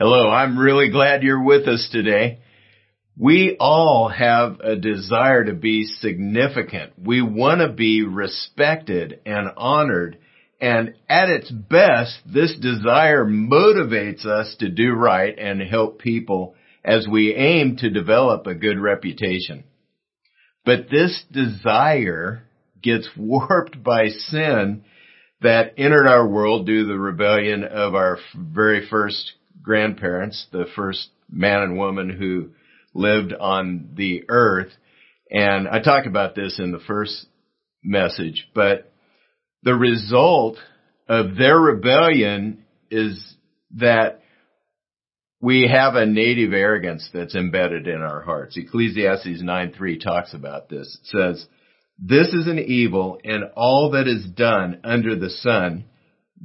Hello, 0.00 0.30
I'm 0.30 0.56
really 0.56 0.90
glad 0.90 1.24
you're 1.24 1.42
with 1.42 1.66
us 1.66 1.88
today. 1.90 2.38
We 3.18 3.56
all 3.58 4.08
have 4.08 4.60
a 4.60 4.76
desire 4.76 5.46
to 5.46 5.54
be 5.54 5.86
significant. 5.86 6.92
We 7.04 7.20
want 7.20 7.62
to 7.62 7.72
be 7.72 8.04
respected 8.04 9.18
and 9.26 9.48
honored. 9.56 10.18
And 10.60 10.94
at 11.08 11.30
its 11.30 11.50
best, 11.50 12.16
this 12.24 12.56
desire 12.60 13.24
motivates 13.24 14.24
us 14.24 14.54
to 14.60 14.68
do 14.68 14.92
right 14.92 15.36
and 15.36 15.60
help 15.60 15.98
people 15.98 16.54
as 16.84 17.08
we 17.10 17.34
aim 17.34 17.78
to 17.78 17.90
develop 17.90 18.46
a 18.46 18.54
good 18.54 18.78
reputation. 18.78 19.64
But 20.64 20.88
this 20.88 21.24
desire 21.32 22.44
gets 22.80 23.10
warped 23.16 23.82
by 23.82 24.10
sin 24.10 24.84
that 25.40 25.74
entered 25.76 26.06
our 26.06 26.28
world 26.28 26.66
due 26.66 26.82
to 26.82 26.86
the 26.86 26.98
rebellion 27.00 27.64
of 27.64 27.96
our 27.96 28.18
very 28.36 28.88
first 28.88 29.32
grandparents, 29.62 30.46
the 30.52 30.66
first 30.74 31.08
man 31.30 31.62
and 31.62 31.78
woman 31.78 32.10
who 32.10 32.50
lived 32.94 33.32
on 33.32 33.90
the 33.94 34.24
earth. 34.28 34.72
And 35.30 35.68
I 35.68 35.80
talk 35.80 36.06
about 36.06 36.34
this 36.34 36.58
in 36.58 36.72
the 36.72 36.80
first 36.80 37.26
message, 37.82 38.48
but 38.54 38.92
the 39.62 39.74
result 39.74 40.56
of 41.08 41.36
their 41.36 41.58
rebellion 41.58 42.64
is 42.90 43.34
that 43.76 44.22
we 45.40 45.68
have 45.68 45.94
a 45.94 46.06
native 46.06 46.52
arrogance 46.52 47.08
that's 47.12 47.36
embedded 47.36 47.86
in 47.86 48.00
our 48.00 48.22
hearts. 48.22 48.56
Ecclesiastes 48.56 49.42
9:3 49.42 49.98
talks 49.98 50.34
about 50.34 50.68
this. 50.68 50.98
It 51.00 51.06
says, 51.06 51.48
"This 51.98 52.32
is 52.34 52.46
an 52.46 52.58
evil 52.58 53.20
in 53.22 53.44
all 53.54 53.90
that 53.90 54.08
is 54.08 54.26
done 54.26 54.80
under 54.82 55.14
the 55.14 55.30
sun, 55.30 55.84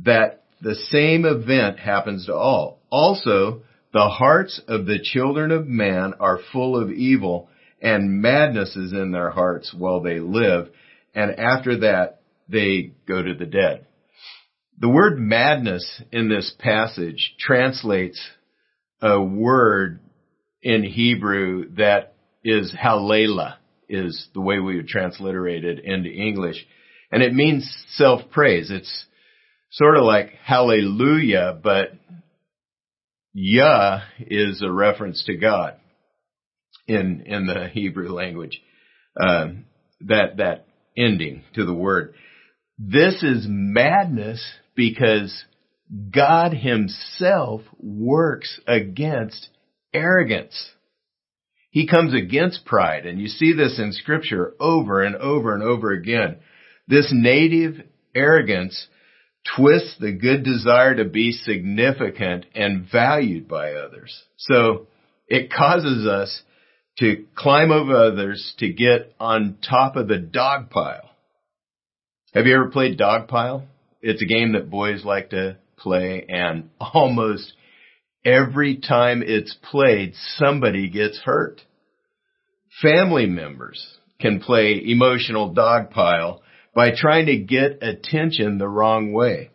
that 0.03 0.43
the 0.61 0.75
same 0.75 1.25
event 1.25 1.79
happens 1.79 2.27
to 2.27 2.35
all. 2.35 2.79
Also, 2.93 3.63
the 3.91 4.07
hearts 4.07 4.61
of 4.67 4.85
the 4.85 4.99
children 4.99 5.49
of 5.49 5.67
man 5.67 6.13
are 6.19 6.37
full 6.51 6.79
of 6.79 6.91
evil, 6.91 7.49
and 7.81 8.21
madness 8.21 8.75
is 8.75 8.93
in 8.93 9.11
their 9.11 9.31
hearts 9.31 9.73
while 9.73 10.01
they 10.01 10.19
live, 10.19 10.69
and 11.15 11.31
after 11.39 11.77
that 11.77 12.21
they 12.47 12.91
go 13.07 13.19
to 13.19 13.33
the 13.33 13.47
dead." 13.47 13.87
The 14.77 14.89
word 14.89 15.17
madness 15.19 16.03
in 16.11 16.29
this 16.29 16.55
passage 16.59 17.33
translates 17.39 18.21
a 19.01 19.19
word 19.19 19.99
in 20.61 20.83
Hebrew 20.83 21.69
that 21.75 22.13
is 22.43 22.71
halela, 22.73 23.55
is 23.89 24.29
the 24.35 24.41
way 24.41 24.59
we 24.59 24.75
would 24.75 24.87
transliterate 24.87 25.65
it 25.65 25.79
into 25.79 26.11
English. 26.11 26.63
And 27.11 27.23
it 27.23 27.33
means 27.33 27.67
self-praise. 27.95 28.69
It's 28.69 29.05
sort 29.71 29.97
of 29.97 30.03
like 30.03 30.33
hallelujah, 30.43 31.57
but 31.61 31.93
Yah 33.33 34.01
is 34.19 34.61
a 34.61 34.71
reference 34.71 35.23
to 35.25 35.35
God 35.35 35.75
in, 36.87 37.23
in 37.25 37.47
the 37.47 37.67
Hebrew 37.67 38.09
language. 38.09 38.61
Uh, 39.19 39.47
that, 40.01 40.37
that 40.37 40.67
ending 40.97 41.43
to 41.55 41.65
the 41.65 41.73
word. 41.73 42.13
This 42.77 43.23
is 43.23 43.45
madness 43.47 44.43
because 44.75 45.45
God 46.11 46.53
himself 46.53 47.61
works 47.79 48.59
against 48.67 49.49
arrogance. 49.93 50.71
He 51.69 51.87
comes 51.87 52.13
against 52.13 52.65
pride, 52.65 53.05
and 53.05 53.19
you 53.19 53.27
see 53.27 53.53
this 53.53 53.79
in 53.79 53.93
scripture 53.93 54.53
over 54.59 55.01
and 55.01 55.15
over 55.15 55.53
and 55.53 55.63
over 55.63 55.91
again. 55.91 56.37
This 56.87 57.11
native 57.11 57.75
arrogance 58.15 58.87
twists 59.55 59.97
the 59.99 60.11
good 60.11 60.43
desire 60.43 60.95
to 60.95 61.05
be 61.05 61.31
significant 61.31 62.45
and 62.55 62.87
valued 62.89 63.47
by 63.47 63.73
others. 63.73 64.23
So 64.37 64.87
it 65.27 65.51
causes 65.51 66.07
us 66.07 66.41
to 66.99 67.25
climb 67.35 67.71
over 67.71 67.95
others 67.95 68.53
to 68.59 68.71
get 68.71 69.13
on 69.19 69.57
top 69.67 69.95
of 69.95 70.07
the 70.07 70.19
dog 70.19 70.69
pile. 70.69 71.09
Have 72.33 72.45
you 72.45 72.55
ever 72.55 72.69
played 72.69 72.97
dog 72.97 73.27
pile? 73.27 73.67
It's 74.01 74.21
a 74.21 74.25
game 74.25 74.53
that 74.53 74.69
boys 74.69 75.03
like 75.03 75.31
to 75.31 75.57
play 75.77 76.25
and 76.27 76.69
almost 76.79 77.53
every 78.25 78.77
time 78.77 79.23
it's 79.25 79.55
played, 79.69 80.13
somebody 80.37 80.89
gets 80.89 81.19
hurt. 81.19 81.61
Family 82.81 83.25
members 83.25 83.97
can 84.19 84.39
play 84.39 84.81
emotional 84.85 85.53
dogpile 85.53 86.39
by 86.75 86.91
trying 86.95 87.27
to 87.27 87.37
get 87.37 87.83
attention 87.83 88.57
the 88.57 88.67
wrong 88.67 89.13
way, 89.13 89.51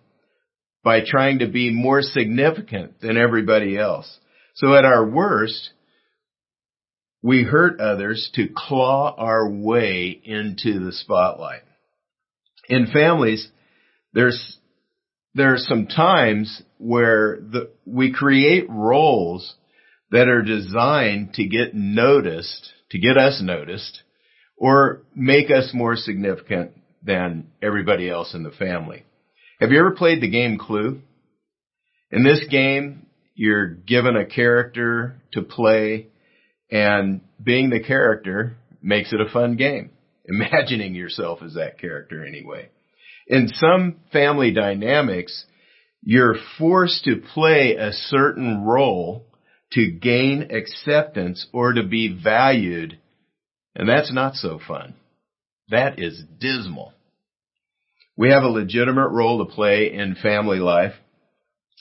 by 0.84 1.00
trying 1.04 1.40
to 1.40 1.48
be 1.48 1.70
more 1.70 2.02
significant 2.02 3.00
than 3.00 3.16
everybody 3.16 3.76
else. 3.76 4.18
So 4.54 4.74
at 4.74 4.84
our 4.84 5.08
worst, 5.08 5.70
we 7.22 7.42
hurt 7.42 7.80
others 7.80 8.30
to 8.34 8.48
claw 8.54 9.14
our 9.16 9.48
way 9.48 10.20
into 10.24 10.84
the 10.84 10.92
spotlight. 10.92 11.62
In 12.68 12.86
families, 12.86 13.48
there's 14.12 14.58
there 15.34 15.54
are 15.54 15.58
some 15.58 15.86
times 15.86 16.62
where 16.78 17.38
the, 17.40 17.70
we 17.84 18.12
create 18.12 18.68
roles 18.68 19.54
that 20.10 20.26
are 20.26 20.42
designed 20.42 21.34
to 21.34 21.46
get 21.46 21.74
noticed, 21.74 22.72
to 22.90 22.98
get 22.98 23.16
us 23.16 23.40
noticed, 23.42 24.02
or 24.56 25.02
make 25.14 25.50
us 25.50 25.70
more 25.72 25.96
significant 25.96 26.72
than 27.02 27.48
everybody 27.62 28.08
else 28.10 28.34
in 28.34 28.42
the 28.42 28.50
family. 28.50 29.04
Have 29.60 29.70
you 29.70 29.78
ever 29.78 29.92
played 29.92 30.20
the 30.20 30.30
game 30.30 30.58
Clue? 30.58 31.00
In 32.10 32.24
this 32.24 32.44
game, 32.50 33.06
you're 33.34 33.66
given 33.66 34.16
a 34.16 34.26
character 34.26 35.20
to 35.32 35.42
play 35.42 36.08
and 36.70 37.20
being 37.42 37.70
the 37.70 37.82
character 37.82 38.56
makes 38.82 39.12
it 39.12 39.20
a 39.20 39.30
fun 39.30 39.56
game. 39.56 39.90
Imagining 40.24 40.94
yourself 40.94 41.42
as 41.42 41.54
that 41.54 41.78
character 41.78 42.24
anyway 42.24 42.68
in 43.28 43.48
some 43.48 43.96
family 44.12 44.52
dynamics, 44.52 45.44
you're 46.02 46.36
forced 46.58 47.04
to 47.04 47.22
play 47.34 47.76
a 47.76 47.92
certain 47.92 48.64
role 48.64 49.26
to 49.72 49.90
gain 49.90 50.48
acceptance 50.50 51.46
or 51.52 51.74
to 51.74 51.82
be 51.82 52.18
valued. 52.22 52.98
And 53.74 53.88
that's 53.88 54.12
not 54.12 54.34
so 54.34 54.58
fun. 54.66 54.94
That 55.70 55.98
is 55.98 56.22
dismal. 56.40 56.92
We 58.16 58.30
have 58.30 58.42
a 58.42 58.48
legitimate 58.48 59.08
role 59.08 59.44
to 59.44 59.54
play 59.54 59.92
in 59.92 60.16
family 60.16 60.58
life 60.58 60.94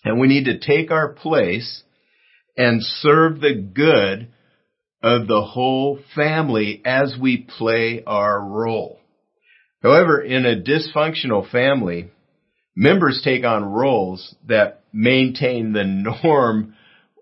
and 0.04 0.20
we 0.20 0.28
need 0.28 0.46
to 0.46 0.60
take 0.60 0.92
our 0.92 1.14
place 1.14 1.84
and 2.56 2.82
serve 2.82 3.40
the 3.40 3.56
good 3.56 4.28
of 5.02 5.28
the 5.28 5.42
whole 5.42 6.00
family 6.16 6.82
as 6.86 7.16
we 7.20 7.48
play 7.58 8.04
our 8.06 8.40
role. 8.40 9.00
However, 9.82 10.22
in 10.22 10.46
a 10.46 10.62
dysfunctional 10.62 11.50
family, 11.52 12.12
members 12.76 13.22
take 13.24 13.44
on 13.44 13.64
roles 13.64 14.36
that 14.48 14.84
maintain 14.92 15.74
the 15.74 15.84
norm 15.84 16.76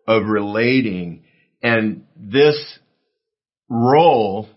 of 0.07 0.25
relating 0.25 1.23
and 1.61 2.05
this 2.15 2.79
role, 3.69 4.47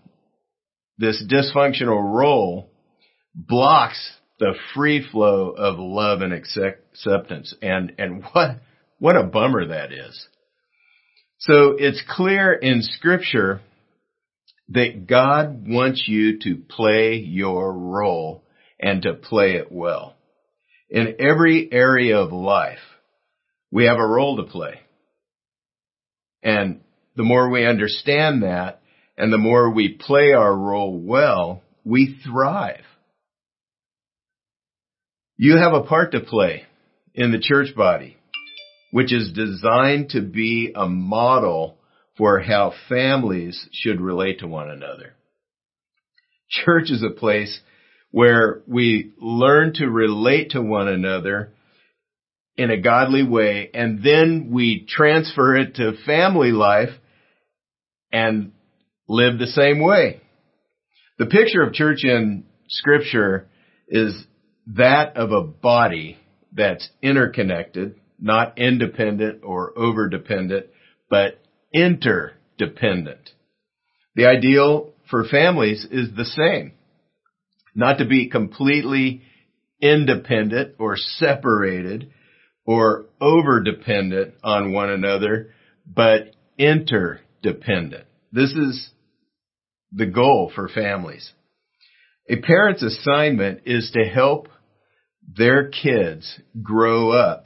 this 0.99 1.23
dysfunctional 1.31 2.03
role 2.03 2.69
blocks 3.33 4.11
the 4.39 4.53
free 4.73 5.05
flow 5.11 5.49
of 5.49 5.79
love 5.79 6.21
and 6.21 6.33
acceptance. 6.33 7.53
And, 7.61 7.93
and 7.97 8.23
what, 8.23 8.57
what 8.99 9.15
a 9.15 9.23
bummer 9.23 9.67
that 9.67 9.91
is. 9.91 10.27
So 11.39 11.75
it's 11.77 12.03
clear 12.07 12.53
in 12.53 12.81
scripture 12.81 13.61
that 14.69 15.07
God 15.07 15.67
wants 15.67 16.03
you 16.07 16.39
to 16.39 16.55
play 16.55 17.15
your 17.15 17.73
role 17.73 18.43
and 18.79 19.01
to 19.03 19.13
play 19.13 19.53
it 19.53 19.71
well. 19.71 20.15
In 20.89 21.15
every 21.19 21.69
area 21.71 22.17
of 22.17 22.31
life, 22.31 22.79
we 23.71 23.85
have 23.85 23.97
a 23.97 24.05
role 24.05 24.37
to 24.37 24.51
play. 24.51 24.79
And 26.43 26.81
the 27.15 27.23
more 27.23 27.49
we 27.49 27.65
understand 27.65 28.43
that 28.43 28.81
and 29.19 29.33
the 29.33 29.37
more 29.37 29.69
we 29.69 29.89
play 29.89 30.31
our 30.31 30.55
role 30.55 30.97
well, 30.97 31.61
we 31.83 32.17
thrive. 32.25 32.85
You 35.35 35.57
have 35.57 35.73
a 35.73 35.83
part 35.83 36.13
to 36.13 36.21
play 36.21 36.63
in 37.13 37.31
the 37.33 37.39
church 37.39 37.75
body, 37.75 38.15
which 38.91 39.13
is 39.13 39.33
designed 39.33 40.11
to 40.11 40.21
be 40.21 40.71
a 40.73 40.87
model 40.87 41.77
for 42.17 42.39
how 42.39 42.73
families 42.87 43.67
should 43.73 43.99
relate 43.99 44.39
to 44.39 44.47
one 44.47 44.69
another. 44.69 45.15
Church 46.49 46.89
is 46.89 47.03
a 47.03 47.13
place 47.13 47.59
where 48.11 48.61
we 48.67 49.11
learn 49.19 49.73
to 49.75 49.85
relate 49.87 50.51
to 50.51 50.61
one 50.61 50.87
another 50.87 51.51
in 52.55 52.71
a 52.71 52.79
godly 52.79 53.23
way 53.23 53.69
and 53.73 54.01
then 54.01 54.49
we 54.51 54.85
transfer 54.87 55.57
it 55.57 55.75
to 55.75 55.93
family 56.05 56.51
life 56.51 56.89
and 58.11 58.53
live 59.09 59.39
the 59.39 59.47
same 59.47 59.83
way. 59.83 60.21
The 61.17 61.25
picture 61.25 61.63
of 61.63 61.73
church 61.73 62.03
in 62.03 62.45
scripture 62.69 63.49
is 63.89 64.13
that 64.67 65.17
of 65.17 65.31
a 65.31 65.41
body 65.41 66.17
that's 66.53 66.87
interconnected, 67.01 67.95
not 68.19 68.57
independent 68.57 69.43
or 69.43 69.77
over 69.77 70.07
dependent, 70.07 70.67
but 71.09 71.41
interdependent. 71.73 73.31
The 74.15 74.27
ideal 74.27 74.93
for 75.09 75.25
families 75.25 75.85
is 75.89 76.09
the 76.15 76.25
same. 76.25 76.73
Not 77.75 77.97
to 77.97 78.05
be 78.05 78.29
completely 78.29 79.23
independent 79.81 80.75
or 80.77 80.95
separated 80.97 82.11
or 82.65 83.05
over 83.19 83.63
dependent 83.63 84.35
on 84.43 84.71
one 84.71 84.89
another, 84.89 85.51
but 85.87 86.35
interdependent. 86.57 88.05
This 88.31 88.51
is 88.51 88.91
the 89.91 90.05
goal 90.05 90.51
for 90.53 90.67
families. 90.67 91.31
A 92.29 92.37
parent's 92.37 92.83
assignment 92.83 93.61
is 93.65 93.91
to 93.91 94.05
help 94.05 94.47
their 95.35 95.69
kids 95.69 96.39
grow 96.61 97.11
up 97.11 97.45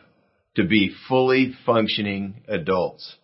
to 0.55 0.63
be 0.63 0.93
fully 1.07 1.53
functioning 1.65 2.43
adults. 2.47 3.15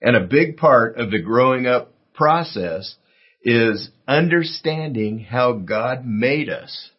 And 0.00 0.16
a 0.16 0.26
big 0.26 0.56
part 0.56 0.98
of 0.98 1.10
the 1.10 1.20
growing 1.20 1.66
up 1.66 1.94
process 2.14 2.96
is 3.42 3.90
understanding 4.06 5.20
how 5.20 5.52
God 5.52 6.04
made 6.04 6.48
us, 6.48 6.90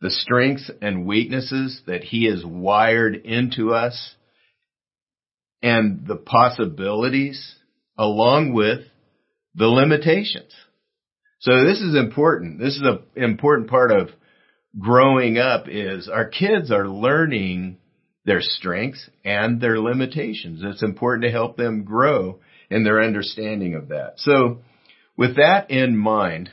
the 0.00 0.10
strengths 0.10 0.70
and 0.80 1.06
weaknesses 1.06 1.80
that 1.86 2.04
He 2.04 2.26
has 2.26 2.44
wired 2.44 3.14
into 3.16 3.72
us, 3.72 4.14
and 5.62 6.06
the 6.06 6.16
possibilities 6.16 7.54
along 7.98 8.54
with 8.54 8.80
the 9.54 9.66
limitations. 9.66 10.52
So 11.40 11.64
this 11.64 11.80
is 11.80 11.96
important. 11.96 12.58
This 12.58 12.76
is 12.76 12.82
an 12.82 13.00
important 13.16 13.70
part 13.70 13.90
of 13.92 14.10
growing 14.78 15.38
up 15.38 15.68
is 15.68 16.08
our 16.08 16.28
kids 16.28 16.70
are 16.70 16.86
learning 16.86 17.78
their 18.26 18.42
strengths 18.42 19.08
and 19.24 19.60
their 19.60 19.80
limitations. 19.80 20.60
It's 20.62 20.82
important 20.82 21.24
to 21.24 21.30
help 21.30 21.56
them 21.56 21.84
grow 21.84 22.40
in 22.70 22.84
their 22.84 23.02
understanding 23.02 23.74
of 23.74 23.88
that. 23.88 24.14
So 24.18 24.60
with 25.16 25.36
that 25.36 25.70
in 25.70 25.96
mind, 25.96 26.50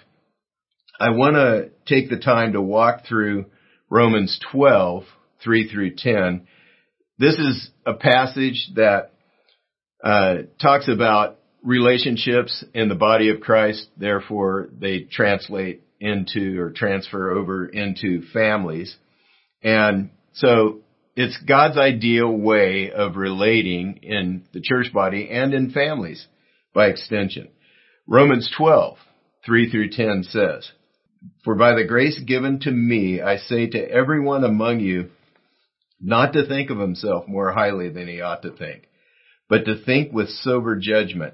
I 0.99 1.09
want 1.11 1.35
to 1.35 1.69
take 1.85 2.09
the 2.09 2.17
time 2.17 2.53
to 2.53 2.61
walk 2.61 3.05
through 3.07 3.47
Romans 3.89 4.39
12, 4.51 5.03
3 5.43 5.69
through 5.69 5.95
10. 5.95 6.47
This 7.19 7.35
is 7.35 7.69
a 7.85 7.93
passage 7.93 8.69
that 8.75 9.11
uh, 10.01 10.35
talks 10.61 10.87
about 10.87 11.36
relationships 11.67 12.63
in 12.73 12.87
the 12.87 12.95
body 12.95 13.29
of 13.29 13.41
Christ. 13.41 13.87
Therefore, 13.97 14.69
they 14.79 15.01
translate 15.01 15.83
into 15.99 16.59
or 16.61 16.71
transfer 16.71 17.31
over 17.31 17.67
into 17.67 18.21
families. 18.31 18.95
And 19.61 20.11
so 20.33 20.79
it's 21.17 21.37
God's 21.45 21.77
ideal 21.77 22.31
way 22.31 22.91
of 22.91 23.17
relating 23.17 23.99
in 24.01 24.45
the 24.53 24.61
church 24.61 24.93
body 24.93 25.29
and 25.29 25.53
in 25.53 25.71
families 25.71 26.25
by 26.73 26.87
extension. 26.87 27.49
Romans 28.07 28.49
12, 28.55 28.97
3 29.45 29.69
through 29.69 29.89
10 29.89 30.23
says, 30.23 30.71
For 31.43 31.55
by 31.55 31.75
the 31.75 31.85
grace 31.85 32.17
given 32.25 32.61
to 32.61 32.71
me, 32.71 33.19
I 33.19 33.37
say 33.37 33.67
to 33.67 33.91
everyone 33.91 34.45
among 34.45 34.79
you, 34.79 35.09
not 35.99 36.31
to 36.33 36.47
think 36.47 36.69
of 36.69 36.77
himself 36.77 37.27
more 37.27 37.51
highly 37.51 37.89
than 37.89 38.07
he 38.07 38.21
ought 38.21 38.43
to 38.43 38.51
think, 38.51 38.87
but 39.49 39.65
to 39.65 39.83
think 39.83 40.13
with 40.13 40.29
sober 40.29 40.77
judgment, 40.77 41.33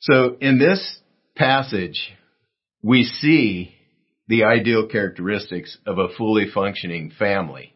So 0.00 0.36
in 0.40 0.58
this 0.58 0.98
passage, 1.36 2.12
we 2.82 3.04
see 3.04 3.74
the 4.28 4.44
ideal 4.44 4.86
characteristics 4.86 5.76
of 5.86 5.98
a 5.98 6.14
fully 6.16 6.46
functioning 6.52 7.10
family. 7.18 7.74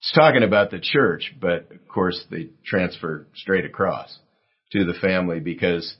It's 0.00 0.12
talking 0.12 0.42
about 0.42 0.70
the 0.70 0.80
church, 0.80 1.34
but 1.40 1.70
of 1.70 1.86
course 1.86 2.24
they 2.30 2.48
transfer 2.64 3.28
straight 3.34 3.64
across 3.64 4.18
to 4.72 4.84
the 4.84 4.98
family 5.00 5.38
because 5.38 5.94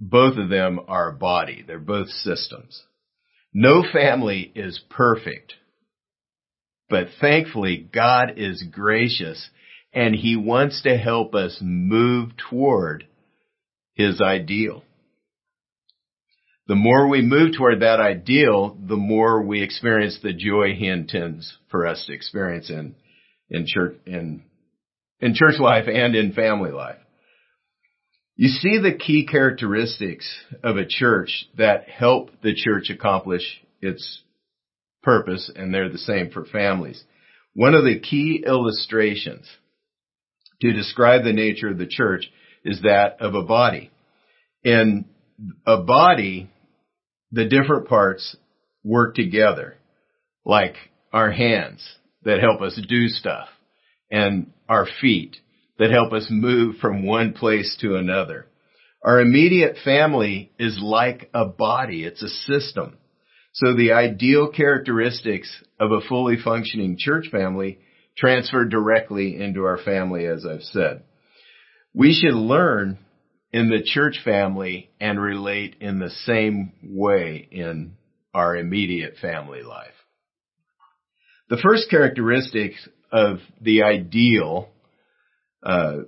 both 0.00 0.36
of 0.38 0.48
them 0.48 0.80
are 0.88 1.10
a 1.10 1.16
body. 1.16 1.62
They're 1.64 1.78
both 1.78 2.08
systems. 2.08 2.82
No 3.52 3.84
family 3.90 4.50
is 4.54 4.80
perfect, 4.90 5.54
but 6.90 7.08
thankfully 7.20 7.88
God 7.92 8.34
is 8.36 8.64
gracious 8.70 9.48
and 9.92 10.14
he 10.14 10.36
wants 10.36 10.82
to 10.82 10.98
help 10.98 11.34
us 11.34 11.58
move 11.62 12.32
toward 12.50 13.06
his 13.96 14.20
ideal. 14.20 14.84
The 16.68 16.74
more 16.74 17.08
we 17.08 17.22
move 17.22 17.56
toward 17.56 17.80
that 17.80 18.00
ideal, 18.00 18.76
the 18.80 18.96
more 18.96 19.42
we 19.42 19.62
experience 19.62 20.18
the 20.22 20.32
joy 20.32 20.74
he 20.74 20.86
intends 20.86 21.56
for 21.70 21.86
us 21.86 22.04
to 22.06 22.12
experience 22.12 22.70
in, 22.70 22.94
in 23.50 23.66
church, 23.66 23.96
in, 24.06 24.42
in 25.20 25.34
church 25.34 25.58
life 25.58 25.86
and 25.88 26.14
in 26.14 26.32
family 26.32 26.72
life. 26.72 26.98
You 28.34 28.48
see 28.48 28.78
the 28.78 28.98
key 28.98 29.26
characteristics 29.26 30.28
of 30.62 30.76
a 30.76 30.86
church 30.86 31.46
that 31.56 31.88
help 31.88 32.30
the 32.42 32.54
church 32.54 32.90
accomplish 32.90 33.42
its 33.80 34.22
purpose, 35.02 35.50
and 35.54 35.72
they're 35.72 35.88
the 35.88 35.98
same 35.98 36.30
for 36.30 36.44
families. 36.44 37.02
One 37.54 37.74
of 37.74 37.84
the 37.84 38.00
key 38.00 38.44
illustrations 38.46 39.48
to 40.60 40.72
describe 40.72 41.24
the 41.24 41.32
nature 41.32 41.70
of 41.70 41.78
the 41.78 41.86
church 41.86 42.28
is 42.66 42.82
that 42.82 43.16
of 43.20 43.34
a 43.34 43.42
body. 43.42 43.90
And 44.64 45.04
a 45.64 45.78
body, 45.82 46.50
the 47.30 47.46
different 47.46 47.88
parts 47.88 48.36
work 48.84 49.14
together, 49.14 49.76
like 50.44 50.74
our 51.12 51.30
hands 51.30 51.86
that 52.24 52.40
help 52.40 52.60
us 52.60 52.78
do 52.88 53.08
stuff 53.08 53.48
and 54.10 54.52
our 54.68 54.86
feet 55.00 55.36
that 55.78 55.90
help 55.90 56.12
us 56.12 56.26
move 56.28 56.76
from 56.76 57.06
one 57.06 57.32
place 57.32 57.76
to 57.80 57.96
another. 57.96 58.46
Our 59.04 59.20
immediate 59.20 59.76
family 59.84 60.50
is 60.58 60.78
like 60.82 61.30
a 61.32 61.44
body. 61.44 62.04
It's 62.04 62.22
a 62.22 62.28
system. 62.28 62.96
So 63.52 63.76
the 63.76 63.92
ideal 63.92 64.50
characteristics 64.50 65.54
of 65.78 65.92
a 65.92 66.00
fully 66.08 66.36
functioning 66.42 66.96
church 66.98 67.28
family 67.30 67.78
transfer 68.16 68.64
directly 68.64 69.40
into 69.40 69.64
our 69.64 69.78
family, 69.78 70.26
as 70.26 70.44
I've 70.44 70.62
said. 70.62 71.04
We 71.96 72.12
should 72.12 72.34
learn 72.34 72.98
in 73.52 73.70
the 73.70 73.82
church 73.82 74.20
family 74.22 74.90
and 75.00 75.18
relate 75.18 75.76
in 75.80 75.98
the 75.98 76.10
same 76.10 76.72
way 76.84 77.48
in 77.50 77.94
our 78.34 78.54
immediate 78.54 79.14
family 79.22 79.62
life. 79.62 79.94
The 81.48 81.56
first 81.56 81.88
characteristic 81.88 82.72
of 83.10 83.38
the 83.62 83.84
ideal 83.84 84.68
uh, 85.62 86.00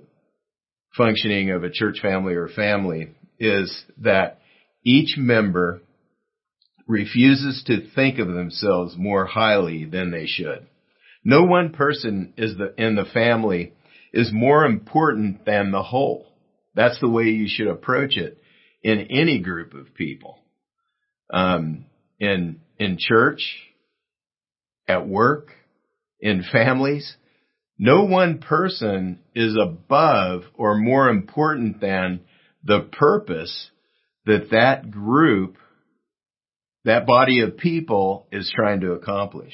functioning 0.95 1.49
of 1.49 1.63
a 1.63 1.71
church 1.71 1.97
family 2.03 2.35
or 2.35 2.49
family 2.49 3.15
is 3.39 3.83
that 3.97 4.41
each 4.83 5.17
member 5.17 5.81
refuses 6.87 7.63
to 7.65 7.89
think 7.95 8.19
of 8.19 8.27
themselves 8.27 8.95
more 8.95 9.25
highly 9.25 9.85
than 9.85 10.11
they 10.11 10.27
should. 10.27 10.67
No 11.23 11.45
one 11.45 11.71
person 11.71 12.33
is 12.37 12.55
the, 12.57 12.75
in 12.77 12.95
the 12.95 13.05
family 13.11 13.73
is 14.13 14.31
more 14.31 14.65
important 14.65 15.45
than 15.45 15.71
the 15.71 15.83
whole. 15.83 16.27
That's 16.75 16.99
the 16.99 17.09
way 17.09 17.25
you 17.25 17.47
should 17.47 17.67
approach 17.67 18.17
it 18.17 18.41
in 18.83 19.07
any 19.09 19.39
group 19.39 19.73
of 19.73 19.93
people. 19.93 20.39
Um, 21.31 21.85
in 22.19 22.61
in 22.77 22.97
church, 22.97 23.41
at 24.87 25.07
work, 25.07 25.51
in 26.19 26.43
families, 26.51 27.15
No 27.81 28.03
one 28.03 28.39
person 28.39 29.19
is 29.33 29.55
above 29.55 30.43
or 30.53 30.75
more 30.75 31.07
important 31.07 31.79
than 31.79 32.19
the 32.61 32.81
purpose 32.91 33.71
that 34.25 34.49
that 34.51 34.91
group, 34.91 35.55
that 36.83 37.07
body 37.07 37.39
of 37.39 37.57
people 37.57 38.27
is 38.33 38.51
trying 38.53 38.81
to 38.81 38.91
accomplish. 38.91 39.53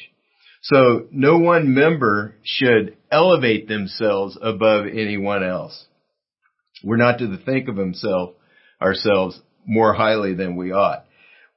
So 0.65 1.05
no 1.12 1.38
one 1.38 1.75
member 1.75 2.34
should 2.43 2.98
elevate 3.12 3.67
themselves 3.67 4.36
above 4.41 4.88
anyone 4.88 5.43
else. 5.43 5.86
We're 6.84 6.98
not 6.98 7.19
to 7.19 7.38
think 7.38 7.67
of 7.67 7.77
himself, 7.77 8.31
ourselves 8.81 9.39
more 9.67 9.93
highly 9.93 10.34
than 10.34 10.55
we 10.55 10.72
ought. 10.72 11.05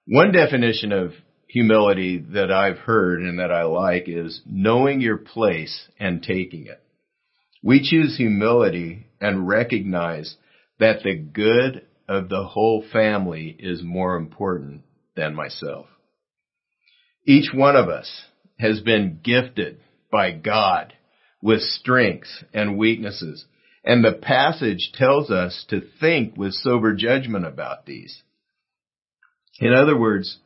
One 0.07 0.31
definition 0.31 0.93
of 0.93 1.13
humility 1.47 2.19
that 2.35 2.53
I've 2.53 2.77
heard 2.77 3.23
and 3.23 3.39
that 3.39 3.51
I 3.51 3.63
like 3.63 4.09
is 4.09 4.43
knowing 4.45 5.01
your 5.01 5.17
place 5.17 5.89
and 5.99 6.23
taking 6.23 6.67
it. 6.67 6.83
We 7.63 7.81
choose 7.81 8.19
humility 8.19 9.07
and 9.23 9.49
recognize 9.49 10.37
that 10.81 11.03
the 11.03 11.17
good 11.17 11.87
of 12.07 12.29
the 12.29 12.45
whole 12.45 12.85
family 12.93 13.57
is 13.59 13.83
more 13.83 14.17
important 14.17 14.83
than 15.17 15.35
myself. 15.35 15.87
Each 17.27 17.51
one 17.55 17.75
of 17.75 17.89
us 17.89 18.11
has 18.59 18.81
been 18.81 19.21
gifted 19.23 19.81
by 20.11 20.33
God 20.33 20.93
with 21.43 21.61
strengths 21.61 22.45
and 22.53 22.79
weaknesses. 22.79 23.45
And 23.85 24.05
the 24.05 24.13
passage 24.13 24.91
tells 24.95 25.31
us 25.31 25.65
to 25.71 25.83
think 26.01 26.37
with 26.37 26.53
sober 26.53 26.95
judgment 26.95 27.47
about 27.47 27.87
these. 27.87 28.23
In 29.61 29.73
other 29.73 29.99
words, 29.99 30.39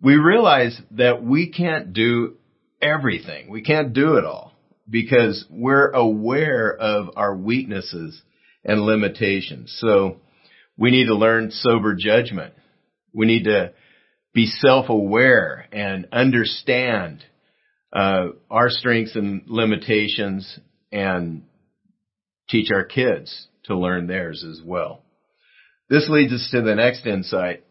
we 0.00 0.16
realize 0.16 0.80
that 0.92 1.22
we 1.22 1.50
can't 1.50 1.92
do 1.92 2.36
everything. 2.80 3.50
We 3.50 3.62
can't 3.62 3.92
do 3.92 4.16
it 4.16 4.24
all 4.24 4.52
because 4.88 5.44
we're 5.50 5.90
aware 5.90 6.74
of 6.74 7.10
our 7.16 7.36
weaknesses 7.36 8.20
and 8.64 8.82
limitations. 8.82 9.76
So 9.80 10.20
we 10.76 10.90
need 10.90 11.06
to 11.06 11.14
learn 11.14 11.50
sober 11.50 11.94
judgment. 11.94 12.54
We 13.12 13.26
need 13.26 13.44
to 13.44 13.72
be 14.32 14.46
self-aware 14.46 15.66
and 15.72 16.06
understand 16.12 17.24
uh, 17.92 18.28
our 18.50 18.70
strengths 18.70 19.16
and 19.16 19.42
limitations 19.46 20.58
and 20.92 21.42
teach 22.48 22.70
our 22.72 22.84
kids 22.84 23.48
to 23.64 23.76
learn 23.76 24.06
theirs 24.06 24.44
as 24.48 24.60
well. 24.64 25.02
This 25.88 26.08
leads 26.08 26.32
us 26.32 26.48
to 26.52 26.62
the 26.62 26.74
next 26.74 27.06
insight. 27.06 27.64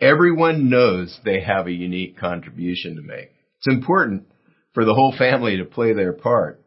Everyone 0.00 0.70
knows 0.70 1.18
they 1.24 1.40
have 1.40 1.66
a 1.66 1.72
unique 1.72 2.18
contribution 2.18 2.96
to 2.96 3.02
make. 3.02 3.30
It's 3.58 3.68
important 3.68 4.26
for 4.74 4.84
the 4.84 4.94
whole 4.94 5.14
family 5.16 5.56
to 5.56 5.64
play 5.64 5.92
their 5.92 6.12
part. 6.12 6.60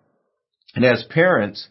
And 0.76 0.86
as 0.86 1.06
parents, 1.10 1.68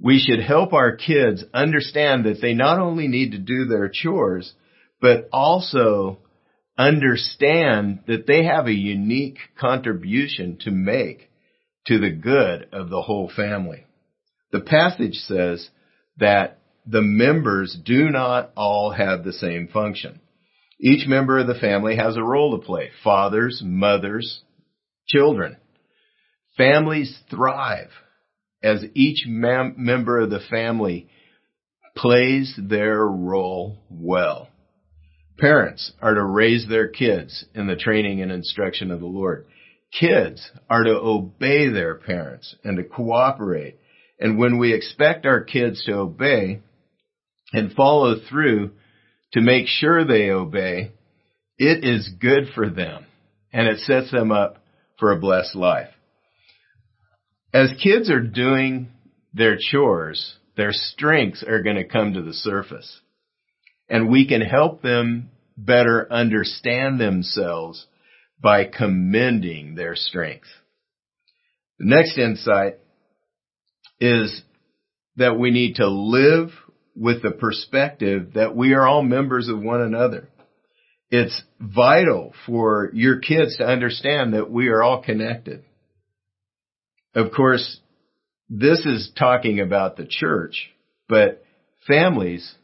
we 0.00 0.18
should 0.18 0.40
help 0.40 0.72
our 0.72 0.96
kids 0.96 1.44
understand 1.52 2.24
that 2.24 2.40
they 2.40 2.54
not 2.54 2.78
only 2.78 3.08
need 3.08 3.32
to 3.32 3.38
do 3.38 3.64
their 3.64 3.90
chores, 3.92 4.52
but 5.00 5.28
also 5.32 6.18
understand 6.78 8.00
that 8.06 8.26
they 8.26 8.44
have 8.44 8.66
a 8.66 8.72
unique 8.72 9.38
contribution 9.58 10.58
to 10.60 10.70
make 10.70 11.28
to 11.86 11.98
the 11.98 12.10
good 12.10 12.68
of 12.72 12.88
the 12.88 13.02
whole 13.02 13.30
family. 13.34 13.84
The 14.52 14.60
passage 14.60 15.14
says 15.14 15.68
that 16.18 16.60
the 16.86 17.02
members 17.02 17.76
do 17.84 18.08
not 18.08 18.52
all 18.56 18.92
have 18.92 19.24
the 19.24 19.32
same 19.32 19.68
function. 19.68 20.20
Each 20.80 21.06
member 21.08 21.38
of 21.38 21.48
the 21.48 21.54
family 21.54 21.96
has 21.96 22.16
a 22.16 22.22
role 22.22 22.58
to 22.58 22.64
play. 22.64 22.90
Fathers, 23.02 23.60
mothers, 23.64 24.42
children. 25.06 25.56
Families 26.56 27.18
thrive 27.30 27.90
as 28.62 28.84
each 28.94 29.24
mem- 29.26 29.74
member 29.76 30.20
of 30.20 30.30
the 30.30 30.40
family 30.50 31.08
plays 31.96 32.54
their 32.56 33.04
role 33.04 33.78
well. 33.90 34.47
Parents 35.38 35.92
are 36.02 36.14
to 36.14 36.24
raise 36.24 36.66
their 36.68 36.88
kids 36.88 37.44
in 37.54 37.68
the 37.68 37.76
training 37.76 38.20
and 38.20 38.32
instruction 38.32 38.90
of 38.90 38.98
the 38.98 39.06
Lord. 39.06 39.46
Kids 39.98 40.50
are 40.68 40.82
to 40.82 40.96
obey 40.96 41.68
their 41.68 41.94
parents 41.94 42.56
and 42.64 42.76
to 42.76 42.84
cooperate. 42.84 43.78
And 44.18 44.36
when 44.36 44.58
we 44.58 44.74
expect 44.74 45.26
our 45.26 45.42
kids 45.44 45.84
to 45.84 45.94
obey 45.94 46.60
and 47.52 47.72
follow 47.72 48.16
through 48.28 48.72
to 49.32 49.40
make 49.40 49.68
sure 49.68 50.04
they 50.04 50.30
obey, 50.30 50.92
it 51.56 51.84
is 51.84 52.10
good 52.20 52.48
for 52.54 52.68
them 52.68 53.06
and 53.52 53.68
it 53.68 53.78
sets 53.80 54.10
them 54.10 54.32
up 54.32 54.58
for 54.98 55.12
a 55.12 55.20
blessed 55.20 55.54
life. 55.54 55.88
As 57.54 57.72
kids 57.82 58.10
are 58.10 58.20
doing 58.20 58.88
their 59.32 59.56
chores, 59.58 60.34
their 60.56 60.72
strengths 60.72 61.44
are 61.44 61.62
going 61.62 61.76
to 61.76 61.84
come 61.84 62.14
to 62.14 62.22
the 62.22 62.34
surface. 62.34 63.00
And 63.88 64.08
we 64.08 64.26
can 64.26 64.40
help 64.40 64.82
them 64.82 65.30
better 65.56 66.06
understand 66.12 67.00
themselves 67.00 67.86
by 68.40 68.64
commending 68.64 69.74
their 69.74 69.96
strength. 69.96 70.46
The 71.78 71.86
next 71.86 72.18
insight 72.18 72.76
is 74.00 74.42
that 75.16 75.38
we 75.38 75.50
need 75.50 75.76
to 75.76 75.88
live 75.88 76.50
with 76.94 77.22
the 77.22 77.30
perspective 77.30 78.34
that 78.34 78.54
we 78.54 78.74
are 78.74 78.86
all 78.86 79.02
members 79.02 79.48
of 79.48 79.60
one 79.60 79.80
another. 79.80 80.28
It's 81.10 81.42
vital 81.60 82.34
for 82.46 82.90
your 82.92 83.20
kids 83.20 83.56
to 83.56 83.64
understand 83.64 84.34
that 84.34 84.50
we 84.50 84.68
are 84.68 84.82
all 84.82 85.02
connected. 85.02 85.64
Of 87.14 87.32
course, 87.32 87.80
this 88.50 88.84
is 88.84 89.10
talking 89.18 89.60
about 89.60 89.96
the 89.96 90.06
church, 90.06 90.70
but 91.08 91.42
families 91.86 92.54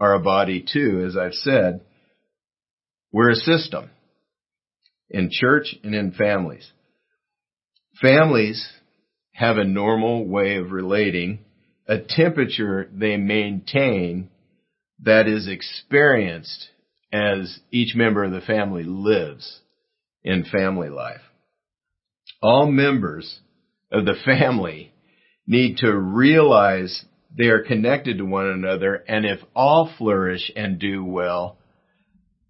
are 0.00 0.14
a 0.14 0.20
body 0.20 0.64
too, 0.70 1.04
as 1.06 1.16
I've 1.16 1.34
said. 1.34 1.80
We're 3.12 3.30
a 3.30 3.36
system 3.36 3.90
in 5.10 5.30
church 5.30 5.74
and 5.82 5.94
in 5.94 6.12
families. 6.12 6.70
Families 8.00 8.66
have 9.32 9.56
a 9.56 9.64
normal 9.64 10.26
way 10.26 10.56
of 10.56 10.70
relating 10.70 11.40
a 11.86 11.98
temperature 11.98 12.88
they 12.92 13.16
maintain 13.16 14.28
that 15.00 15.26
is 15.26 15.48
experienced 15.48 16.68
as 17.12 17.58
each 17.70 17.94
member 17.94 18.24
of 18.24 18.32
the 18.32 18.40
family 18.42 18.82
lives 18.84 19.60
in 20.22 20.44
family 20.44 20.90
life. 20.90 21.22
All 22.42 22.70
members 22.70 23.40
of 23.90 24.04
the 24.04 24.16
family 24.24 24.92
need 25.46 25.78
to 25.78 25.96
realize 25.96 27.04
they 27.36 27.46
are 27.46 27.62
connected 27.62 28.18
to 28.18 28.24
one 28.24 28.46
another 28.46 28.94
and 29.06 29.24
if 29.24 29.40
all 29.54 29.92
flourish 29.98 30.50
and 30.54 30.78
do 30.78 31.04
well, 31.04 31.58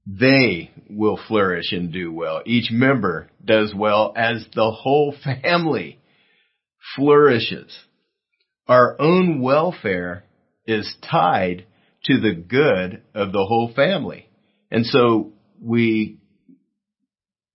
they 0.07 0.71
will 0.89 1.19
flourish 1.29 1.73
and 1.73 1.93
do 1.93 2.13
well. 2.13 2.43
Each 2.47 2.71
member 2.71 3.31
does 3.45 3.75
well 3.75 4.13
as 4.17 4.47
the 4.55 4.71
whole 4.71 5.15
family 5.25 5.99
flourishes 6.97 7.77
our 8.69 9.01
own 9.01 9.41
welfare 9.41 10.25
is 10.67 10.95
tied 11.11 11.67
to 12.05 12.21
the 12.21 12.35
good 12.35 13.03
of 13.15 13.33
the 13.33 13.45
whole 13.45 13.73
family. 13.75 14.29
And 14.71 14.85
so 14.85 15.33
we, 15.61 16.19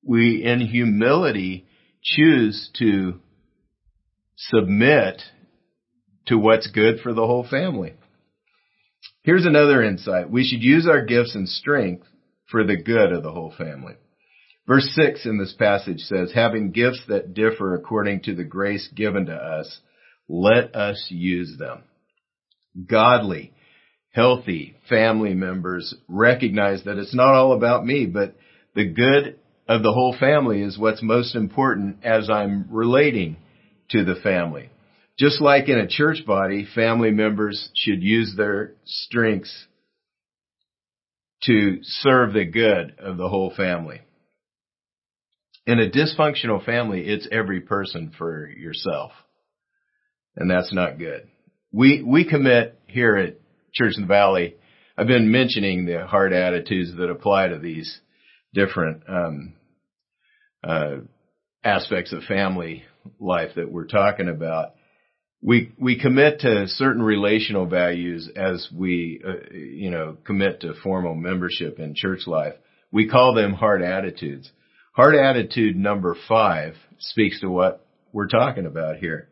we 0.03 0.43
in 0.43 0.59
humility 0.59 1.67
choose 2.01 2.69
to 2.79 3.19
submit 4.35 5.21
to 6.27 6.37
what's 6.37 6.67
good 6.67 6.99
for 7.01 7.13
the 7.13 7.25
whole 7.25 7.45
family. 7.47 7.93
Here's 9.23 9.45
another 9.45 9.81
insight. 9.81 10.29
We 10.29 10.45
should 10.45 10.61
use 10.61 10.87
our 10.87 11.03
gifts 11.05 11.35
and 11.35 11.47
strength 11.47 12.05
for 12.49 12.63
the 12.63 12.77
good 12.77 13.11
of 13.11 13.23
the 13.23 13.31
whole 13.31 13.53
family. 13.57 13.95
Verse 14.67 14.89
6 14.95 15.25
in 15.25 15.37
this 15.37 15.53
passage 15.53 15.99
says, 15.99 16.31
having 16.33 16.71
gifts 16.71 17.03
that 17.09 17.33
differ 17.33 17.75
according 17.75 18.21
to 18.23 18.35
the 18.35 18.43
grace 18.43 18.87
given 18.95 19.25
to 19.25 19.33
us, 19.33 19.79
let 20.29 20.73
us 20.75 21.07
use 21.09 21.57
them. 21.57 21.83
Godly, 22.87 23.53
healthy 24.11 24.75
family 24.87 25.33
members 25.33 25.93
recognize 26.07 26.83
that 26.85 26.97
it's 26.97 27.15
not 27.15 27.33
all 27.33 27.53
about 27.53 27.85
me, 27.85 28.05
but 28.05 28.35
the 28.73 28.85
good 28.85 29.37
of 29.67 29.83
the 29.83 29.91
whole 29.91 30.15
family 30.17 30.61
is 30.61 30.77
what's 30.77 31.03
most 31.03 31.35
important 31.35 31.97
as 32.03 32.29
I'm 32.29 32.67
relating 32.69 33.37
to 33.89 34.05
the 34.05 34.15
family. 34.15 34.69
Just 35.19 35.41
like 35.41 35.69
in 35.69 35.77
a 35.77 35.87
church 35.87 36.25
body, 36.25 36.67
family 36.73 37.11
members 37.11 37.69
should 37.75 38.01
use 38.01 38.33
their 38.35 38.73
strengths 38.85 39.67
to 41.43 41.79
serve 41.81 42.33
the 42.33 42.45
good 42.45 42.95
of 42.99 43.17
the 43.17 43.29
whole 43.29 43.53
family. 43.55 44.01
In 45.65 45.79
a 45.79 45.89
dysfunctional 45.89 46.63
family, 46.65 47.01
it's 47.01 47.27
every 47.31 47.61
person 47.61 48.11
for 48.17 48.47
yourself 48.47 49.11
and 50.35 50.49
that's 50.49 50.73
not 50.73 50.97
good. 50.97 51.27
We 51.71 52.03
we 52.03 52.27
commit 52.27 52.79
here 52.87 53.15
at 53.15 53.35
Church 53.73 53.93
in 53.95 54.03
the 54.03 54.07
Valley. 54.07 54.55
I've 54.97 55.07
been 55.07 55.31
mentioning 55.31 55.85
the 55.85 56.05
hard 56.05 56.33
attitudes 56.33 56.95
that 56.97 57.09
apply 57.09 57.47
to 57.47 57.59
these 57.59 57.99
different 58.53 59.03
um, 59.07 59.53
uh, 60.63 60.97
aspects 61.63 62.13
of 62.13 62.23
family 62.23 62.83
life 63.19 63.51
that 63.55 63.71
we're 63.71 63.87
talking 63.87 64.29
about, 64.29 64.73
we 65.43 65.73
we 65.77 65.99
commit 65.99 66.39
to 66.39 66.67
certain 66.67 67.01
relational 67.01 67.65
values 67.65 68.29
as 68.35 68.67
we 68.73 69.21
uh, 69.25 69.53
you 69.53 69.91
know 69.91 70.17
commit 70.25 70.61
to 70.61 70.73
formal 70.81 71.15
membership 71.15 71.79
in 71.79 71.93
church 71.95 72.25
life. 72.25 72.53
We 72.91 73.09
call 73.09 73.33
them 73.33 73.53
hard 73.53 73.81
attitudes. 73.81 74.49
Hard 74.93 75.15
attitude 75.15 75.75
number 75.75 76.15
5 76.27 76.75
speaks 76.99 77.41
to 77.41 77.49
what 77.49 77.83
we're 78.11 78.27
talking 78.27 78.67
about 78.67 78.97
here. 78.97 79.27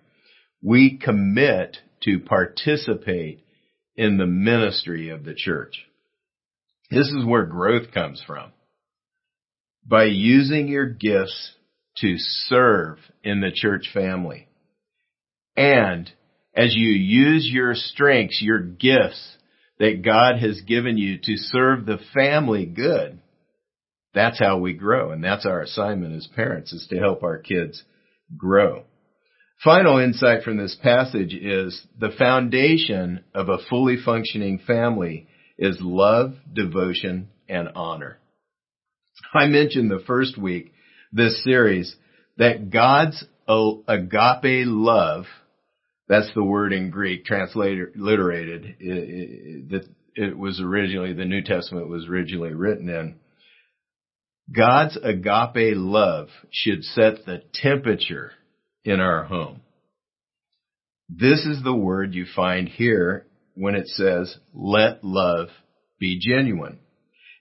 We 0.64 0.98
commit 0.98 1.78
to 2.04 2.20
participate 2.20 3.46
in 3.96 4.18
the 4.18 4.26
ministry 4.26 5.10
of 5.10 5.24
the 5.24 5.36
church. 5.36 5.86
This 6.90 7.08
is 7.10 7.24
where 7.24 7.46
growth 7.46 7.92
comes 7.94 8.24
from. 8.26 8.52
By 9.86 10.06
using 10.06 10.68
your 10.68 10.88
gifts 10.88 11.54
to 11.98 12.16
serve 12.18 12.98
in 13.24 13.42
the 13.42 13.52
church 13.54 13.92
family. 13.94 14.48
And 15.56 16.10
as 16.56 16.76
you 16.76 16.92
use 16.92 17.48
your 17.52 17.76
strengths, 17.76 18.42
your 18.42 18.60
gifts 18.60 19.38
that 19.80 20.04
God 20.04 20.38
has 20.40 20.62
given 20.62 20.98
you 20.98 21.18
to 21.18 21.38
serve 21.38 21.86
the 21.86 22.00
family 22.14 22.66
good, 22.66 23.20
that's 24.14 24.40
how 24.40 24.58
we 24.58 24.74
grow. 24.74 25.12
And 25.12 25.24
that's 25.24 25.46
our 25.46 25.62
assignment 25.62 26.16
as 26.16 26.28
parents 26.36 26.74
is 26.74 26.88
to 26.90 26.98
help 26.98 27.24
our 27.24 27.38
kids 27.38 27.84
grow. 28.38 28.84
Final 29.64 30.00
insight 30.00 30.44
from 30.44 30.58
this 30.58 30.76
passage 30.82 31.34
is 31.34 31.86
the 32.00 32.12
foundation 32.18 33.24
of 33.34 33.48
a 33.48 33.60
fully 33.70 33.98
functioning 34.04 34.60
family 34.66 35.28
is 35.58 35.78
love, 35.80 36.34
devotion, 36.52 37.30
and 37.48 37.70
honor. 37.76 38.18
I 39.34 39.46
mentioned 39.46 39.92
the 39.92 40.04
first 40.08 40.38
week 40.38 40.74
this 41.14 41.44
series 41.44 41.96
that 42.38 42.72
God's 42.72 43.24
agape 43.48 44.66
love, 44.66 45.26
that's 46.08 46.34
the 46.34 46.44
word 46.44 46.74
in 46.74 46.90
Greek 46.90 47.26
transliterated, 47.26 48.76
that 49.70 49.88
it 50.16 50.38
was 50.38 50.60
originally, 50.60 51.14
the 51.14 51.26
New 51.26 51.42
Testament 51.42 51.88
was 51.88 52.06
originally 52.08 52.54
written 52.54 52.90
in. 52.90 53.16
God's 54.54 54.98
agape 55.02 55.76
love 55.76 56.28
should 56.50 56.84
set 56.84 57.26
the 57.26 57.42
temperature 57.54 58.34
in 58.84 59.00
our 59.00 59.24
home. 59.24 59.62
This 61.08 61.46
is 61.46 61.64
the 61.64 61.76
word 61.76 62.14
you 62.14 62.26
find 62.36 62.68
here 62.68 63.26
when 63.54 63.76
it 63.76 63.88
says, 63.88 64.38
let 64.54 65.04
love 65.04 65.50
be 66.00 66.20
genuine. 66.20 66.80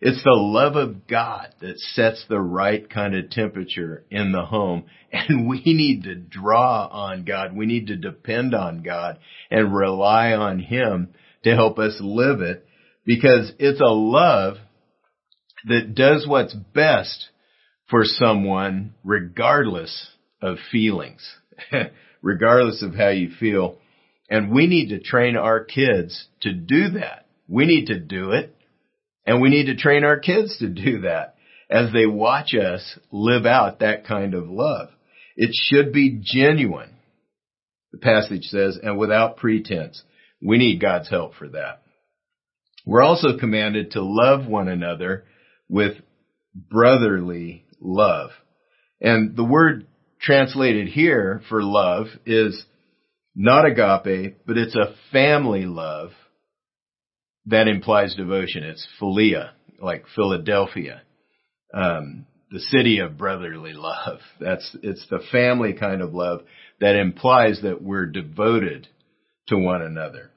It's 0.00 0.23
the 0.25 0.30
love 0.33 0.76
of 0.76 1.07
God 1.07 1.54
that 1.61 1.78
sets 1.78 2.25
the 2.28 2.40
right 2.40 2.88
kind 2.88 3.14
of 3.14 3.28
temperature 3.30 4.04
in 4.11 4.33
the 4.33 4.45
home. 4.45 4.85
And 5.12 5.49
we 5.49 5.61
need 5.64 6.04
to 6.04 6.14
draw 6.14 6.87
on 6.87 7.25
God. 7.25 7.57
We 7.57 7.66
need 7.66 7.88
to 7.88 7.97
depend 7.97 8.54
on 8.54 8.85
God 8.85 9.19
and 9.50 9.75
rely 9.75 10.35
on 10.35 10.61
Him 10.61 11.09
to 11.42 11.52
help 11.52 11.80
us 11.80 11.99
live 12.00 12.40
it 12.42 12.64
because 13.04 13.50
it's 13.59 13.80
a 13.80 13.92
love 13.92 14.59
that 15.64 15.97
does 15.97 16.28
what's 16.28 16.54
best 16.54 17.30
for 17.88 18.04
someone 18.04 18.95
regardless 19.02 20.11
of 20.40 20.59
feelings, 20.71 21.28
regardless 22.23 22.85
of 22.85 22.95
how 22.95 23.09
you 23.09 23.30
feel. 23.40 23.78
And 24.30 24.52
we 24.52 24.69
need 24.69 24.90
to 24.90 25.00
train 25.00 25.37
our 25.37 25.64
kids 25.64 26.28
to 26.42 26.52
do 26.52 26.90
that. 26.90 27.26
We 27.49 27.66
need 27.66 27.87
to 27.87 27.99
do 27.99 28.30
it 28.30 28.54
and 29.30 29.40
we 29.40 29.49
need 29.49 29.66
to 29.66 29.76
train 29.76 30.02
our 30.02 30.18
kids 30.18 30.58
to 30.58 30.66
do 30.66 31.02
that 31.02 31.37
as 31.70 31.92
they 31.92 32.04
watch 32.04 32.52
us 32.52 32.99
live 33.12 33.46
out 33.46 33.78
that 33.78 34.04
kind 34.04 34.34
of 34.34 34.49
love. 34.49 34.88
It 35.37 35.50
should 35.54 35.92
be 35.92 36.20
genuine. 36.20 36.96
The 37.92 37.99
passage 37.99 38.46
says, 38.46 38.76
and 38.82 38.99
without 38.99 39.37
pretense. 39.37 40.02
We 40.42 40.58
need 40.58 40.80
God's 40.80 41.08
help 41.08 41.34
for 41.37 41.49
that. 41.50 41.82
We're 42.84 43.04
also 43.04 43.38
commanded 43.38 43.92
to 43.92 44.02
love 44.02 44.49
one 44.49 44.66
another 44.66 45.26
with 45.68 45.99
brotherly 46.52 47.66
love. 47.81 48.31
And 49.00 49.37
the 49.37 49.44
word 49.44 49.87
translated 50.20 50.88
here 50.88 51.40
for 51.48 51.62
love 51.62 52.07
is 52.26 52.64
not 53.37 53.64
agape, 53.64 54.38
but 54.44 54.59
it's 54.59 54.74
a 54.74 54.96
family 55.12 55.66
love 55.66 56.11
that 57.46 57.68
implies 57.68 58.14
devotion. 58.14 58.64
It's 58.64 58.87
philia, 59.00 59.50
like 59.81 60.05
Philadelphia, 60.14 61.03
um, 61.72 62.26
the 62.50 62.61
city 62.61 62.98
of 62.98 63.18
brotherly 63.18 63.72
love. 63.72 64.20
That's 64.40 64.76
it's 64.83 65.07
the 65.09 65.20
family 65.33 65.74
kind 65.74 66.03
of 66.03 66.14
love 66.14 66.42
that 66.81 66.96
implies 66.96 67.61
that 67.62 67.83
we're 67.83 68.07
devoted 68.07 68.88
to 69.48 69.59
one 69.59 69.83
another. 69.83 70.31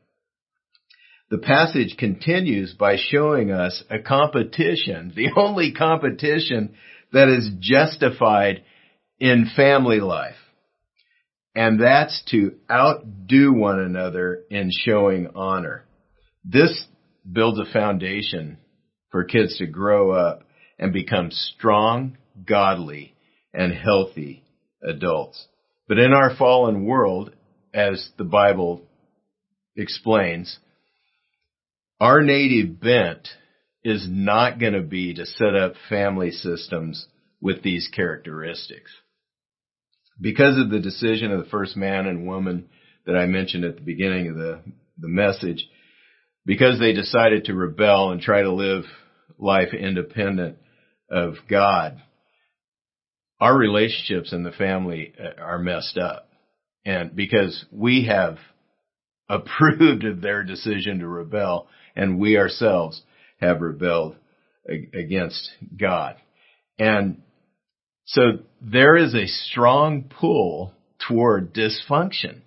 The 1.30 1.40
passage 1.40 1.96
continues 1.98 2.74
by 2.74 2.98
showing 2.98 3.52
us 3.52 3.84
a 3.90 4.00
competition, 4.00 5.14
the 5.16 5.32
only 5.36 5.72
competition 5.72 6.76
that 7.12 7.28
is 7.28 7.50
justified 7.60 8.64
in 9.20 9.50
family 9.56 10.00
life. 10.00 10.36
And 11.56 11.80
that's 11.80 12.22
to 12.32 12.56
outdo 12.70 13.54
one 13.54 13.80
another 13.80 14.44
in 14.50 14.70
showing 14.72 15.30
honor. 15.36 15.86
This 16.44 16.86
builds 17.30 17.60
a 17.60 17.72
foundation 17.72 18.58
for 19.12 19.24
kids 19.24 19.58
to 19.58 19.68
grow 19.68 20.12
up 20.12 20.44
and 20.80 20.92
become 20.92 21.30
strong, 21.32 22.18
godly, 22.46 23.16
and 23.54 23.74
healthy 23.74 24.44
adults. 24.84 25.48
But 25.88 26.00
in 26.00 26.14
our 26.14 26.36
fallen 26.36 26.86
world, 26.86 27.34
as 27.74 28.10
the 28.18 28.24
Bible 28.24 28.82
explains, 29.76 30.58
our 32.00 32.22
native 32.22 32.80
bent 32.80 33.28
is 33.84 34.08
not 34.10 34.60
going 34.60 34.74
to 34.74 34.82
be 34.82 35.14
to 35.14 35.26
set 35.26 35.56
up 35.56 35.74
family 35.90 36.32
systems 36.32 37.08
with 37.42 37.62
these 37.62 37.90
characteristics. 37.94 38.92
Because 40.20 40.58
of 40.58 40.70
the 40.70 40.80
decision 40.80 41.32
of 41.32 41.44
the 41.44 41.50
first 41.50 41.76
man 41.76 42.08
and 42.08 42.28
woman 42.28 42.70
that 43.06 43.16
I 43.16 43.26
mentioned 43.26 43.66
at 43.66 43.76
the 43.76 43.82
beginning 43.82 44.30
of 44.30 44.36
the, 44.36 44.62
the 44.98 45.10
message, 45.10 45.68
because 46.46 46.80
they 46.80 46.94
decided 46.94 47.46
to 47.46 47.54
rebel 47.54 48.12
and 48.12 48.22
try 48.22 48.42
to 48.42 48.52
live 48.52 48.84
life 49.38 49.74
independent 49.74 50.58
of 51.10 51.36
God, 51.50 52.02
our 53.40 53.56
relationships 53.56 54.34
in 54.34 54.44
the 54.44 54.52
family 54.52 55.14
uh, 55.20 55.42
are 55.42 55.60
messed 55.60 55.98
up. 55.98 56.30
And 56.86 57.16
because 57.16 57.66
we 57.72 58.06
have 58.06 58.38
approved 59.30 60.04
of 60.04 60.22
their 60.22 60.44
decision 60.44 61.00
to 61.00 61.08
rebel 61.08 61.68
and 61.96 62.20
we 62.20 62.38
ourselves 62.38 63.02
have 63.40 63.62
rebelled 63.62 64.16
against 64.94 65.50
God. 65.78 66.16
And 66.80 67.22
so 68.06 68.22
there 68.62 68.96
is 68.96 69.14
a 69.14 69.28
strong 69.28 70.04
pull 70.04 70.74
toward 71.08 71.54
dysfunction. 71.54 72.42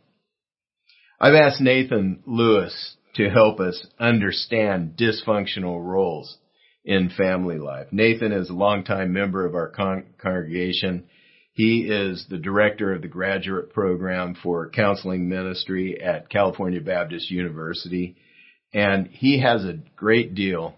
I've 1.21 1.35
asked 1.35 1.61
Nathan 1.61 2.23
Lewis 2.27 2.97
to 3.16 3.31
help 3.31 3.61
us 3.61 3.87
understand 3.98 4.96
dysfunctional 4.96 5.85
roles 5.85 6.37
in 6.85 7.11
family 7.11 7.59
life. 7.59 7.88
Nathan 7.90 8.33
is 8.33 8.50
a 8.50 8.55
longtime 8.55 9.12
member 9.12 9.44
of 9.46 9.55
our 9.55 9.68
con- 9.68 10.07
congregation. 10.18 11.05
He 11.52 11.88
is 11.88 12.26
the 12.29 12.38
director 12.38 12.92
of 12.92 13.02
the 13.02 13.09
graduate 13.09 13.72
program 13.72 14.37
for 14.42 14.70
counseling 14.70 15.29
ministry 15.29 16.00
at 16.00 16.29
California 16.29 16.81
Baptist 16.81 17.31
University. 17.31 18.16
And 18.74 19.09
he 19.09 19.40
has 19.40 19.64
a 19.64 19.79
great 19.96 20.35
deal 20.35 20.74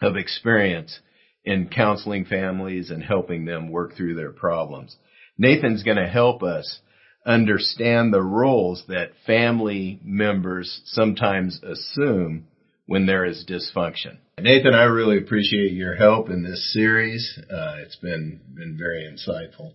of 0.00 0.16
experience 0.16 0.98
in 1.44 1.68
counseling 1.68 2.24
families 2.24 2.90
and 2.90 3.02
helping 3.02 3.44
them 3.44 3.70
work 3.70 3.96
through 3.96 4.14
their 4.14 4.32
problems. 4.32 4.96
Nathan's 5.36 5.82
going 5.82 5.96
to 5.96 6.06
help 6.06 6.42
us 6.42 6.80
understand 7.28 8.12
the 8.12 8.22
roles 8.22 8.82
that 8.88 9.10
family 9.26 10.00
members 10.02 10.80
sometimes 10.86 11.60
assume 11.62 12.48
when 12.86 13.04
there 13.04 13.26
is 13.26 13.44
dysfunction. 13.46 14.16
Nathan, 14.40 14.74
I 14.74 14.84
really 14.84 15.18
appreciate 15.18 15.72
your 15.72 15.94
help 15.94 16.30
in 16.30 16.42
this 16.42 16.72
series. 16.72 17.38
Uh, 17.38 17.76
it's 17.80 17.96
been 17.96 18.40
been 18.54 18.78
very 18.78 19.06
insightful. 19.06 19.74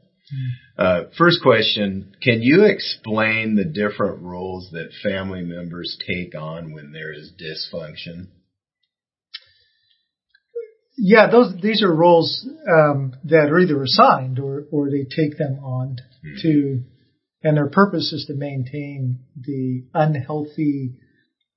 Uh, 0.77 1.03
first 1.15 1.41
question: 1.43 2.15
Can 2.21 2.41
you 2.41 2.63
explain 2.63 3.55
the 3.55 3.65
different 3.65 4.23
roles 4.23 4.69
that 4.71 4.89
family 5.03 5.43
members 5.43 5.97
take 6.07 6.33
on 6.35 6.73
when 6.73 6.91
there 6.91 7.13
is 7.13 7.31
dysfunction? 7.39 8.27
Yeah, 10.97 11.29
those 11.29 11.53
these 11.61 11.83
are 11.83 11.93
roles 11.93 12.47
um, 12.67 13.13
that 13.25 13.49
are 13.51 13.59
either 13.59 13.83
assigned 13.83 14.39
or 14.39 14.65
or 14.71 14.89
they 14.89 15.03
take 15.03 15.37
them 15.37 15.59
on 15.63 15.97
mm-hmm. 16.25 16.41
to 16.41 16.83
and 17.43 17.57
their 17.57 17.69
purpose 17.69 18.13
is 18.13 18.25
to 18.27 18.33
maintain 18.33 19.19
the 19.39 19.85
unhealthy 19.93 20.95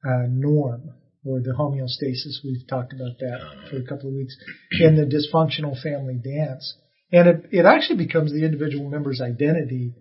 uh, 0.05 0.27
norm 0.29 0.91
or 1.25 1.41
the 1.41 1.55
homeostasis. 1.59 2.45
We've 2.45 2.67
talked 2.69 2.93
about 2.93 3.19
that 3.19 3.69
for 3.71 3.77
a 3.77 3.87
couple 3.87 4.09
of 4.09 4.15
weeks 4.15 4.37
in 4.81 4.97
the 4.97 5.07
dysfunctional 5.07 5.81
family 5.81 6.21
dance. 6.23 6.75
And 7.13 7.29
it, 7.29 7.47
it 7.53 7.67
actually 7.67 8.05
becomes 8.05 8.33
the 8.33 8.45
individual 8.45 8.89
member's 8.89 9.21
identity 9.21 9.95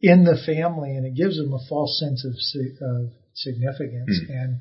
in 0.00 0.24
the 0.24 0.38
family, 0.46 0.96
and 0.96 1.06
it 1.06 1.14
gives 1.14 1.36
them 1.36 1.52
a 1.52 1.68
false 1.68 1.98
sense 1.98 2.24
of, 2.24 2.32
of 2.32 3.10
significance. 3.34 4.20
Mm. 4.28 4.42
And 4.42 4.60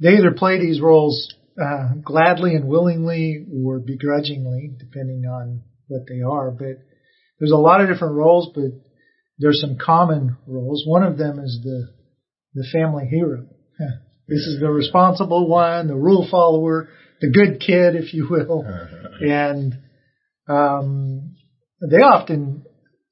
they 0.00 0.18
either 0.18 0.32
play 0.32 0.58
these 0.58 0.80
roles 0.80 1.34
uh, 1.62 1.94
gladly 2.04 2.54
and 2.54 2.68
willingly 2.68 3.46
or 3.64 3.78
begrudgingly, 3.78 4.72
depending 4.78 5.24
on 5.24 5.62
what 5.88 6.02
they 6.08 6.20
are. 6.20 6.50
But 6.50 6.76
there's 7.38 7.52
a 7.52 7.56
lot 7.56 7.80
of 7.80 7.88
different 7.88 8.14
roles, 8.14 8.50
but 8.54 8.72
there's 9.38 9.60
some 9.60 9.76
common 9.78 10.36
roles. 10.46 10.84
One 10.86 11.02
of 11.02 11.18
them 11.18 11.38
is 11.38 11.60
the 11.62 11.88
the 12.54 12.66
family 12.72 13.06
hero. 13.06 13.46
This 14.28 14.40
is 14.40 14.58
the 14.60 14.68
responsible 14.68 15.48
one, 15.48 15.86
the 15.86 15.94
rule 15.94 16.26
follower, 16.28 16.88
the 17.20 17.30
good 17.30 17.60
kid, 17.60 17.94
if 17.94 18.12
you 18.12 18.26
will. 18.28 18.64
and 19.20 19.78
um, 20.48 21.36
they 21.80 21.98
often 21.98 22.64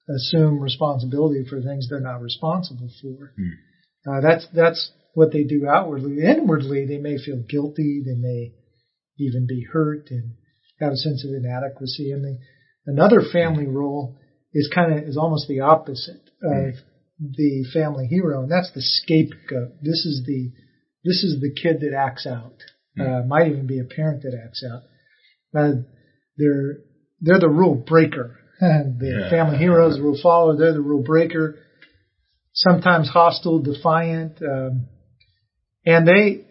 assume 0.08 0.60
responsibility 0.60 1.44
for 1.48 1.60
things 1.60 1.88
they're 1.88 2.00
not 2.00 2.20
responsible 2.20 2.90
for. 3.00 3.32
Hmm. 3.36 4.10
Uh, 4.10 4.20
that's 4.20 4.46
that's 4.52 4.90
what 5.14 5.32
they 5.32 5.44
do 5.44 5.66
outwardly. 5.68 6.18
Inwardly, 6.24 6.86
they 6.86 6.98
may 6.98 7.16
feel 7.16 7.42
guilty. 7.48 8.02
They 8.04 8.16
may 8.16 8.52
even 9.18 9.46
be 9.46 9.64
hurt 9.72 10.08
and 10.10 10.32
have 10.80 10.92
a 10.92 10.96
sense 10.96 11.24
of 11.24 11.30
inadequacy. 11.30 12.10
And 12.10 12.24
the, 12.24 12.38
another 12.86 13.20
family 13.32 13.66
role 13.66 14.16
is 14.54 14.70
kind 14.72 14.92
of 14.92 15.04
is 15.08 15.16
almost 15.16 15.48
the 15.48 15.60
opposite 15.60 16.30
of 16.42 16.74
hmm. 16.74 17.26
the 17.36 17.64
family 17.72 18.06
hero, 18.06 18.42
and 18.42 18.50
that's 18.50 18.72
the 18.72 18.82
scapegoat. 18.82 19.72
This 19.82 20.06
is 20.06 20.22
the 20.26 20.52
this 21.04 21.22
is 21.24 21.40
the 21.40 21.52
kid 21.52 21.80
that 21.80 21.94
acts 21.94 22.26
out. 22.26 22.54
Hmm. 22.96 23.02
Uh, 23.02 23.22
might 23.26 23.48
even 23.48 23.66
be 23.66 23.80
a 23.80 23.84
parent 23.84 24.22
that 24.22 24.38
acts 24.42 24.64
out. 24.64 24.82
Uh, 25.58 25.82
they're 26.38 26.78
they're 27.20 27.40
the 27.40 27.48
rule 27.48 27.74
breaker. 27.74 28.38
the 28.60 29.22
yeah. 29.22 29.30
family 29.30 29.58
hero 29.58 29.88
is 29.88 29.96
the 29.96 30.02
rule 30.02 30.18
follower. 30.22 30.56
They're 30.56 30.72
the 30.72 30.80
rule 30.80 31.02
breaker. 31.02 31.58
Sometimes 32.52 33.08
hostile, 33.08 33.60
defiant, 33.60 34.40
um, 34.40 34.86
and 35.84 36.06
they 36.06 36.46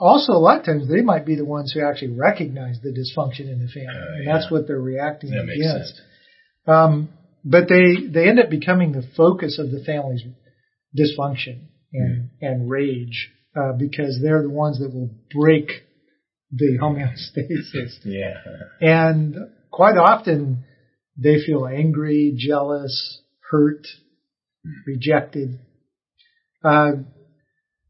also 0.00 0.32
a 0.32 0.40
lot 0.40 0.60
of 0.60 0.64
times 0.64 0.88
they 0.88 1.02
might 1.02 1.26
be 1.26 1.36
the 1.36 1.44
ones 1.44 1.72
who 1.72 1.86
actually 1.86 2.16
recognize 2.16 2.78
the 2.82 2.88
dysfunction 2.88 3.52
in 3.52 3.60
the 3.60 3.68
family, 3.68 4.00
uh, 4.00 4.14
and 4.14 4.24
yeah. 4.24 4.32
that's 4.32 4.50
what 4.50 4.66
they're 4.66 4.80
reacting 4.80 5.30
that 5.32 5.42
against. 5.42 6.00
Um, 6.66 7.10
but 7.48 7.68
they 7.68 8.08
they 8.12 8.28
end 8.28 8.40
up 8.40 8.50
becoming 8.50 8.92
the 8.92 9.08
focus 9.16 9.58
of 9.58 9.70
the 9.70 9.82
family's 9.84 10.22
dysfunction 10.98 11.68
and 11.92 12.24
mm. 12.24 12.28
and 12.40 12.68
rage 12.68 13.30
uh, 13.56 13.72
because 13.78 14.18
they're 14.20 14.42
the 14.42 14.50
ones 14.50 14.80
that 14.80 14.92
will 14.92 15.10
break 15.32 15.70
the 16.50 16.78
homeostasis. 16.82 17.98
yeah. 18.04 18.34
And 18.80 19.36
quite 19.70 19.96
often 19.96 20.64
they 21.16 21.36
feel 21.44 21.66
angry, 21.66 22.34
jealous, 22.36 23.20
hurt, 23.50 23.86
rejected. 24.86 25.60
Uh, 26.64 26.92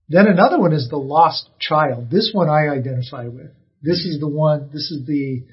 then 0.09 0.27
another 0.29 0.61
one 0.61 0.73
is 0.73 0.89
the 0.89 0.99
lost 0.99 1.49
child. 1.59 2.11
This 2.11 2.31
one 2.33 2.49
I 2.49 2.69
identify 2.69 3.27
with. 3.27 3.51
This 3.83 4.05
is 4.05 4.21
the 4.21 4.29
one, 4.29 4.71
this 4.73 4.91
is 4.91 5.05
the, 5.07 5.45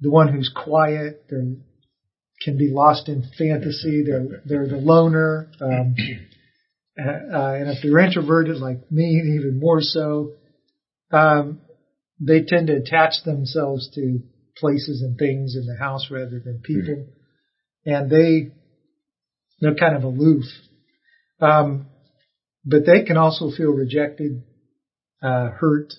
the 0.00 0.10
one 0.10 0.32
who's 0.32 0.52
quiet. 0.54 1.24
They 1.28 1.56
can 2.42 2.56
be 2.56 2.70
lost 2.70 3.08
in 3.08 3.22
fantasy. 3.36 4.02
They're, 4.06 4.42
they're 4.44 4.68
the 4.68 4.76
loner. 4.76 5.50
Um, 5.60 5.94
uh, 6.98 7.52
and 7.54 7.70
if 7.70 7.82
they're 7.82 7.98
introverted 7.98 8.56
like 8.56 8.90
me, 8.90 9.22
even 9.36 9.60
more 9.60 9.80
so, 9.80 10.32
um, 11.12 11.60
they 12.20 12.42
tend 12.42 12.68
to 12.68 12.76
attach 12.76 13.14
themselves 13.24 13.90
to 13.94 14.20
places 14.56 15.02
and 15.02 15.18
things 15.18 15.56
in 15.56 15.66
the 15.66 15.76
house 15.76 16.08
rather 16.10 16.40
than 16.44 16.60
people, 16.62 16.94
mm-hmm. 16.94 17.90
and 17.90 18.10
they 18.10 18.52
they're 19.60 19.74
kind 19.74 19.96
of 19.96 20.04
aloof. 20.04 20.44
Um, 21.40 21.86
but 22.64 22.84
they 22.84 23.04
can 23.04 23.16
also 23.16 23.50
feel 23.50 23.70
rejected, 23.70 24.42
uh, 25.22 25.50
hurt, 25.50 25.94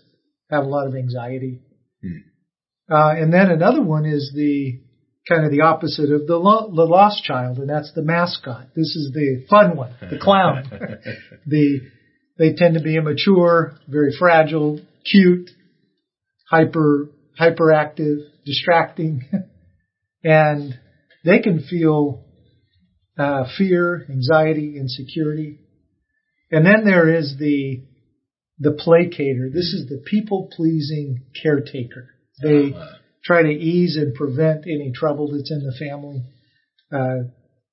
have 0.52 0.64
a 0.64 0.68
lot 0.68 0.88
of 0.88 0.96
anxiety. 0.96 1.62
Mm-hmm. 2.06 2.94
Uh, 2.94 3.14
and 3.14 3.34
then 3.34 3.50
another 3.50 3.82
one 3.82 4.06
is 4.06 4.32
the 4.36 4.82
kind 5.28 5.46
of 5.46 5.52
the 5.52 5.62
opposite 5.62 6.12
of 6.12 6.26
the, 6.28 6.38
lo- 6.38 6.72
the 6.74 6.84
lost 6.84 7.24
child, 7.24 7.58
and 7.58 7.70
that's 7.70 7.92
the 7.94 8.02
mascot. 8.02 8.68
This 8.76 8.96
is 8.96 9.12
the 9.14 9.46
fun 9.50 9.76
one, 9.76 9.94
the 10.00 10.18
clown. 10.18 10.70
the 11.46 11.82
they 12.38 12.54
tend 12.54 12.74
to 12.74 12.82
be 12.82 12.96
immature, 12.96 13.78
very 13.88 14.12
fragile, 14.18 14.80
cute, 15.10 15.52
hyper 16.50 17.10
hyperactive, 17.40 18.18
distracting, 18.46 19.22
and 20.24 20.80
they 21.24 21.40
can 21.40 21.62
feel 21.62 22.24
uh, 23.18 23.44
fear, 23.58 24.06
anxiety, 24.10 24.76
insecurity. 24.78 25.60
And 26.50 26.66
then 26.66 26.84
there 26.84 27.14
is 27.16 27.36
the 27.38 27.84
the 28.58 28.72
placator. 28.72 29.54
This 29.54 29.74
is 29.74 29.88
the 29.88 30.02
people 30.04 30.50
pleasing 30.52 31.26
caretaker. 31.42 32.10
They 32.42 32.74
uh-huh 32.74 32.98
try 33.24 33.44
to 33.44 33.50
ease 33.50 33.98
and 33.98 34.16
prevent 34.16 34.66
any 34.66 34.92
trouble 34.94 35.32
that's 35.32 35.52
in 35.52 35.60
the 35.60 35.74
family. 35.78 36.24
Uh, 36.92 37.30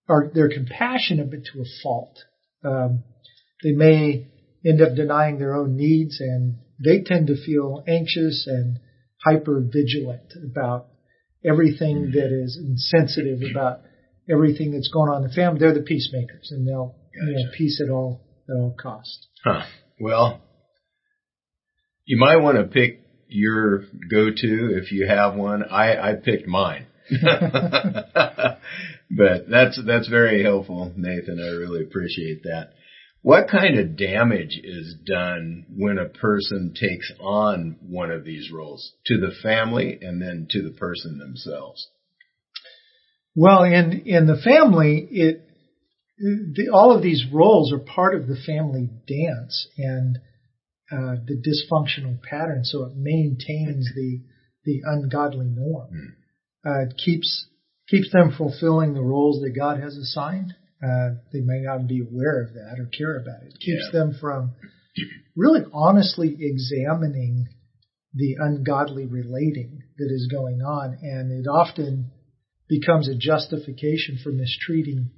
are 0.08 0.30
they're 0.32 0.48
compassionate 0.48 1.30
but 1.30 1.44
to 1.44 1.60
a 1.60 1.64
fault. 1.82 2.18
Um, 2.64 3.04
they 3.62 3.72
may 3.72 4.26
end 4.64 4.80
up 4.80 4.94
denying 4.94 5.38
their 5.38 5.54
own 5.54 5.76
needs, 5.76 6.20
and 6.20 6.56
they 6.82 7.02
tend 7.02 7.26
to 7.28 7.44
feel 7.44 7.84
anxious 7.86 8.46
and 8.46 8.78
hyper 9.24 9.60
vigilant 9.60 10.32
about 10.50 10.86
everything 11.44 12.12
that 12.12 12.32
is 12.32 12.58
insensitive 12.60 13.40
about 13.50 13.80
everything 14.30 14.72
that's 14.72 14.90
going 14.92 15.10
on 15.10 15.22
in 15.22 15.28
the 15.28 15.34
family. 15.34 15.60
They're 15.60 15.74
the 15.74 15.82
peacemakers, 15.82 16.50
and 16.50 16.66
they'll 16.66 16.94
gotcha. 17.14 17.30
you 17.30 17.44
know, 17.44 17.50
peace 17.56 17.82
at 17.84 17.90
all 17.90 18.20
at 18.48 18.54
all 18.54 18.74
costs. 18.80 19.26
Huh. 19.44 19.62
Well, 20.00 20.40
you 22.04 22.18
might 22.18 22.36
want 22.36 22.56
to 22.56 22.64
pick 22.64 23.02
your 23.28 23.80
go-to 24.10 24.78
if 24.82 24.92
you 24.92 25.06
have 25.06 25.34
one. 25.34 25.62
I, 25.64 26.10
I 26.10 26.14
picked 26.14 26.46
mine. 26.46 26.86
but 27.22 28.58
that's, 29.48 29.80
that's 29.86 30.08
very 30.08 30.42
helpful, 30.42 30.92
Nathan. 30.96 31.40
I 31.40 31.56
really 31.56 31.82
appreciate 31.82 32.42
that. 32.44 32.72
What 33.22 33.48
kind 33.48 33.78
of 33.78 33.96
damage 33.96 34.60
is 34.62 34.94
done 35.04 35.66
when 35.76 35.98
a 35.98 36.08
person 36.08 36.74
takes 36.78 37.12
on 37.20 37.76
one 37.80 38.10
of 38.10 38.24
these 38.24 38.50
roles 38.52 38.92
to 39.06 39.18
the 39.18 39.32
family 39.42 39.98
and 40.00 40.22
then 40.22 40.46
to 40.50 40.62
the 40.62 40.70
person 40.70 41.18
themselves? 41.18 41.88
Well, 43.34 43.64
in, 43.64 44.02
in 44.06 44.26
the 44.26 44.36
family, 44.36 45.06
it, 45.10 45.48
the, 46.18 46.70
all 46.72 46.94
of 46.94 47.02
these 47.02 47.24
roles 47.32 47.72
are 47.72 47.78
part 47.78 48.14
of 48.14 48.26
the 48.26 48.36
family 48.46 48.88
dance 49.06 49.68
and 49.76 50.18
uh, 50.90 51.16
the 51.26 51.36
dysfunctional 51.36 52.20
pattern, 52.22 52.64
so 52.64 52.84
it 52.84 52.96
maintains 52.96 53.90
the 53.94 54.22
the 54.64 54.80
ungodly 54.84 55.46
norm. 55.46 55.88
Mm. 55.92 56.70
Uh, 56.70 56.88
it 56.88 56.94
keeps 57.02 57.46
keeps 57.88 58.10
them 58.12 58.34
fulfilling 58.36 58.94
the 58.94 59.02
roles 59.02 59.40
that 59.42 59.50
God 59.50 59.80
has 59.80 59.96
assigned. 59.96 60.54
Uh, 60.82 61.16
they 61.32 61.40
may 61.40 61.60
not 61.62 61.88
be 61.88 62.00
aware 62.00 62.42
of 62.42 62.54
that 62.54 62.76
or 62.78 62.86
care 62.86 63.16
about 63.16 63.42
it. 63.42 63.54
It 63.54 63.60
keeps 63.60 63.88
yeah. 63.92 64.00
them 64.00 64.16
from 64.20 64.52
really 65.36 65.62
honestly 65.72 66.36
examining 66.38 67.48
the 68.14 68.36
ungodly 68.38 69.06
relating 69.06 69.82
that 69.98 70.10
is 70.10 70.28
going 70.30 70.60
on, 70.62 70.98
and 71.02 71.32
it 71.32 71.48
often 71.48 72.10
becomes 72.68 73.08
a 73.08 73.14
justification 73.14 74.18
for 74.22 74.30
mistreating 74.30 75.10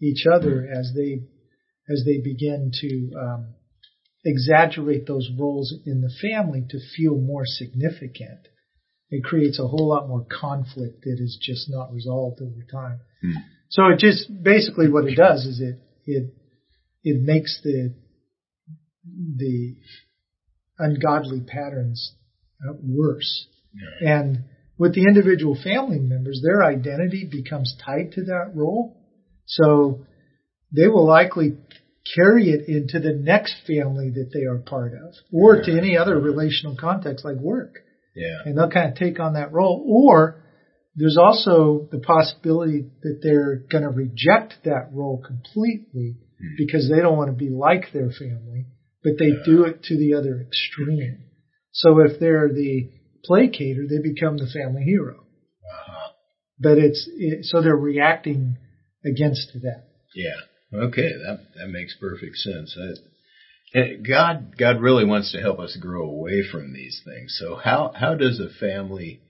each 0.00 0.26
other 0.26 0.68
as 0.70 0.92
they 0.94 1.22
as 1.88 2.02
they 2.04 2.18
begin 2.18 2.70
to 2.80 3.10
um, 3.18 3.54
exaggerate 4.26 5.06
those 5.06 5.30
roles 5.38 5.72
in 5.86 6.00
the 6.00 6.12
family 6.20 6.64
to 6.70 6.78
feel 6.96 7.16
more 7.16 7.44
significant. 7.46 8.48
It 9.08 9.22
creates 9.22 9.60
a 9.60 9.68
whole 9.68 9.88
lot 9.88 10.08
more 10.08 10.26
conflict 10.28 11.02
that 11.04 11.18
is 11.20 11.38
just 11.40 11.70
not 11.70 11.92
resolved 11.92 12.40
over 12.42 12.66
time. 12.70 13.00
Hmm. 13.22 13.38
So 13.70 13.88
it 13.88 13.98
just 13.98 14.30
basically 14.42 14.90
what 14.90 15.06
it 15.06 15.16
does 15.16 15.46
is 15.46 15.60
it 15.60 15.78
it 16.04 16.34
it 17.04 17.22
makes 17.22 17.60
the 17.62 17.94
the 19.36 19.76
ungodly 20.78 21.40
patterns 21.40 22.14
uh, 22.68 22.72
worse. 22.82 23.46
Yeah. 23.72 24.18
And 24.18 24.44
with 24.76 24.94
the 24.94 25.04
individual 25.04 25.56
family 25.62 26.00
members, 26.00 26.42
their 26.42 26.64
identity 26.64 27.28
becomes 27.30 27.76
tied 27.84 28.12
to 28.12 28.24
that 28.24 28.52
role. 28.54 28.96
So 29.46 30.04
they 30.74 30.88
will 30.88 31.06
likely 31.06 31.56
carry 32.14 32.50
it 32.50 32.68
into 32.68 33.00
the 33.00 33.14
next 33.14 33.54
family 33.66 34.10
that 34.10 34.30
they 34.32 34.44
are 34.44 34.58
part 34.58 34.92
of 34.92 35.14
or 35.32 35.62
to 35.62 35.76
any 35.76 35.96
other 35.96 36.18
relational 36.18 36.76
context 36.78 37.24
like 37.24 37.36
work. 37.36 37.80
Yeah. 38.14 38.38
And 38.44 38.56
they'll 38.56 38.70
kind 38.70 38.90
of 38.90 38.96
take 38.96 39.20
on 39.20 39.34
that 39.34 39.52
role. 39.52 39.84
Or 39.86 40.42
there's 40.94 41.18
also 41.18 41.88
the 41.90 41.98
possibility 41.98 42.86
that 43.02 43.20
they're 43.22 43.56
going 43.70 43.84
to 43.84 43.90
reject 43.90 44.54
that 44.64 44.90
role 44.92 45.22
completely 45.24 46.16
mm. 46.42 46.56
because 46.56 46.90
they 46.90 47.00
don't 47.00 47.16
want 47.16 47.30
to 47.30 47.36
be 47.36 47.50
like 47.50 47.92
their 47.92 48.10
family, 48.10 48.66
but 49.02 49.14
they 49.18 49.26
yeah. 49.26 49.44
do 49.44 49.64
it 49.64 49.82
to 49.84 49.98
the 49.98 50.14
other 50.14 50.46
extreme. 50.46 51.24
So 51.72 52.00
if 52.00 52.18
they're 52.18 52.48
the 52.48 52.90
placater, 53.28 53.86
they 53.88 53.98
become 53.98 54.38
the 54.38 54.46
family 54.46 54.82
hero. 54.82 55.16
Uh-huh. 55.18 56.12
But 56.58 56.78
it's, 56.78 57.08
it, 57.16 57.44
so 57.44 57.60
they're 57.60 57.76
reacting 57.76 58.56
against 59.04 59.52
that. 59.62 59.84
Yeah. 60.14 60.30
Okay, 60.72 61.12
that 61.12 61.38
that 61.56 61.68
makes 61.68 61.96
perfect 61.98 62.36
sense. 62.36 62.76
I, 63.74 63.94
God 63.94 64.56
God 64.58 64.80
really 64.80 65.04
wants 65.04 65.32
to 65.32 65.40
help 65.40 65.58
us 65.58 65.76
grow 65.80 66.02
away 66.02 66.42
from 66.50 66.72
these 66.72 67.00
things. 67.04 67.36
So 67.38 67.56
how 67.56 67.92
how 67.94 68.14
does 68.14 68.40
a 68.40 68.48
family 68.48 69.20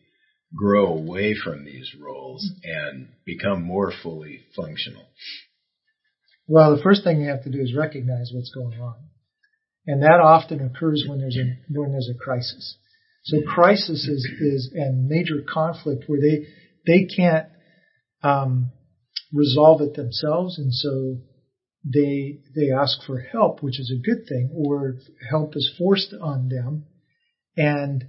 grow 0.54 0.86
away 0.86 1.34
from 1.34 1.64
these 1.64 1.94
roles 2.00 2.48
and 2.64 3.08
become 3.24 3.62
more 3.62 3.92
fully 4.02 4.44
functional? 4.54 5.06
Well, 6.48 6.76
the 6.76 6.82
first 6.82 7.02
thing 7.02 7.20
you 7.20 7.28
have 7.28 7.42
to 7.42 7.50
do 7.50 7.60
is 7.60 7.74
recognize 7.74 8.30
what's 8.32 8.50
going 8.54 8.80
on. 8.80 8.94
And 9.86 10.02
that 10.02 10.20
often 10.20 10.64
occurs 10.64 11.04
when 11.06 11.20
there's 11.20 11.36
a, 11.36 11.56
when 11.72 11.92
there's 11.92 12.10
a 12.10 12.18
crisis. 12.18 12.76
So 13.24 13.42
crisis 13.42 14.06
is, 14.06 14.24
is 14.40 14.72
a 14.74 14.92
major 14.92 15.42
conflict 15.52 16.04
where 16.06 16.20
they, 16.20 16.46
they 16.86 17.04
can't, 17.04 17.46
um, 18.22 18.70
resolve 19.32 19.80
it 19.82 19.94
themselves. 19.94 20.58
And 20.58 20.72
so 20.72 21.18
they, 21.84 22.40
they 22.54 22.70
ask 22.72 23.02
for 23.06 23.20
help, 23.20 23.62
which 23.62 23.78
is 23.78 23.92
a 23.92 24.02
good 24.02 24.26
thing, 24.28 24.50
or 24.54 24.96
help 25.30 25.56
is 25.56 25.72
forced 25.78 26.14
on 26.20 26.48
them. 26.48 26.84
And 27.56 28.04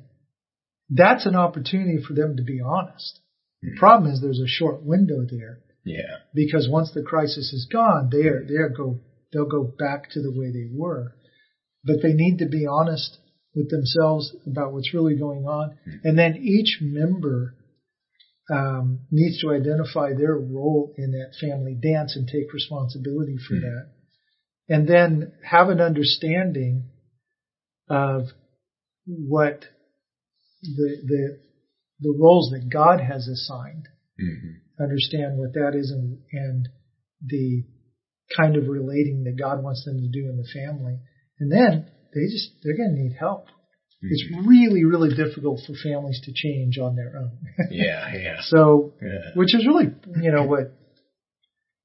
that's 0.89 1.25
an 1.25 1.35
opportunity 1.35 1.99
for 2.05 2.13
them 2.13 2.37
to 2.37 2.43
be 2.43 2.59
honest. 2.63 3.19
The 3.61 3.75
problem 3.77 4.11
is 4.11 4.21
there's 4.21 4.39
a 4.39 4.47
short 4.47 4.83
window 4.83 5.25
there. 5.29 5.59
Yeah. 5.83 6.19
Because 6.33 6.67
once 6.69 6.91
the 6.93 7.01
crisis 7.01 7.53
is 7.53 7.67
gone, 7.71 8.09
they're, 8.11 8.43
they're 8.47 8.69
go, 8.69 8.99
they'll 9.31 9.49
go 9.49 9.63
back 9.63 10.11
to 10.11 10.21
the 10.21 10.31
way 10.31 10.51
they 10.51 10.69
were. 10.71 11.15
But 11.83 12.01
they 12.01 12.13
need 12.13 12.39
to 12.39 12.47
be 12.47 12.65
honest 12.67 13.17
with 13.55 13.69
themselves 13.69 14.35
about 14.45 14.73
what's 14.73 14.93
really 14.93 15.15
going 15.15 15.45
on. 15.45 15.71
Mm-hmm. 15.71 16.07
And 16.07 16.17
then 16.17 16.35
each 16.37 16.79
member 16.81 17.55
um, 18.49 18.99
needs 19.11 19.41
to 19.41 19.51
identify 19.51 20.13
their 20.13 20.35
role 20.35 20.93
in 20.97 21.11
that 21.11 21.35
family 21.39 21.75
dance 21.75 22.15
and 22.15 22.27
take 22.27 22.53
responsibility 22.53 23.35
for 23.47 23.55
mm-hmm. 23.55 23.65
that. 23.65 23.89
And 24.69 24.87
then 24.87 25.33
have 25.49 25.69
an 25.69 25.79
understanding 25.79 26.89
of 27.89 28.23
what 29.05 29.63
the 30.61 30.97
the 31.05 31.39
the 31.99 32.17
roles 32.19 32.51
that 32.51 32.69
God 32.71 32.99
has 32.99 33.27
assigned. 33.27 33.87
Mm-hmm. 34.19 34.83
Understand 34.83 35.37
what 35.37 35.53
that 35.53 35.73
is 35.73 35.91
and, 35.91 36.19
and 36.31 36.69
the 37.25 37.63
kind 38.35 38.55
of 38.55 38.67
relating 38.67 39.23
that 39.23 39.41
God 39.41 39.63
wants 39.63 39.85
them 39.85 39.97
to 39.97 40.07
do 40.07 40.29
in 40.29 40.37
the 40.37 40.47
family. 40.53 40.99
And 41.39 41.51
then 41.51 41.89
they 42.13 42.31
just 42.31 42.51
they're 42.63 42.77
going 42.77 42.95
to 42.95 43.01
need 43.01 43.15
help. 43.17 43.47
Mm-hmm. 43.97 44.07
It's 44.11 44.47
really 44.47 44.83
really 44.85 45.09
difficult 45.15 45.61
for 45.65 45.73
families 45.73 46.21
to 46.25 46.31
change 46.33 46.77
on 46.77 46.95
their 46.95 47.13
own. 47.17 47.37
yeah, 47.71 48.13
yeah. 48.13 48.37
So, 48.41 48.93
yeah. 49.01 49.31
which 49.35 49.55
is 49.55 49.65
really 49.65 49.91
you 50.21 50.31
know 50.31 50.43
what 50.43 50.73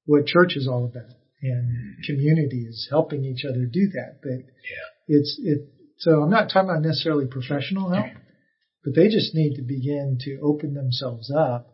what 0.05 0.27
church 0.27 0.57
is 0.57 0.69
all 0.69 0.85
about, 0.85 1.17
and 1.43 1.71
mm-hmm. 1.71 2.13
community 2.13 2.67
is 2.69 2.87
helping 2.91 3.25
each 3.25 3.45
other 3.49 3.65
do 3.65 3.89
that. 3.95 4.21
But 4.23 4.45
yeah. 4.69 5.17
it's 5.19 5.41
it. 5.43 5.69
So 5.99 6.23
I'm 6.23 6.31
not 6.31 6.51
talking 6.53 6.69
about 6.69 6.83
necessarily 6.83 7.27
professional 7.27 7.91
help. 7.91 8.07
But 8.85 8.95
they 8.97 9.07
just 9.07 9.35
need 9.35 9.55
to 9.57 9.63
begin 9.63 10.19
to 10.23 10.41
open 10.43 10.75
themselves 10.75 11.31
up 11.31 11.73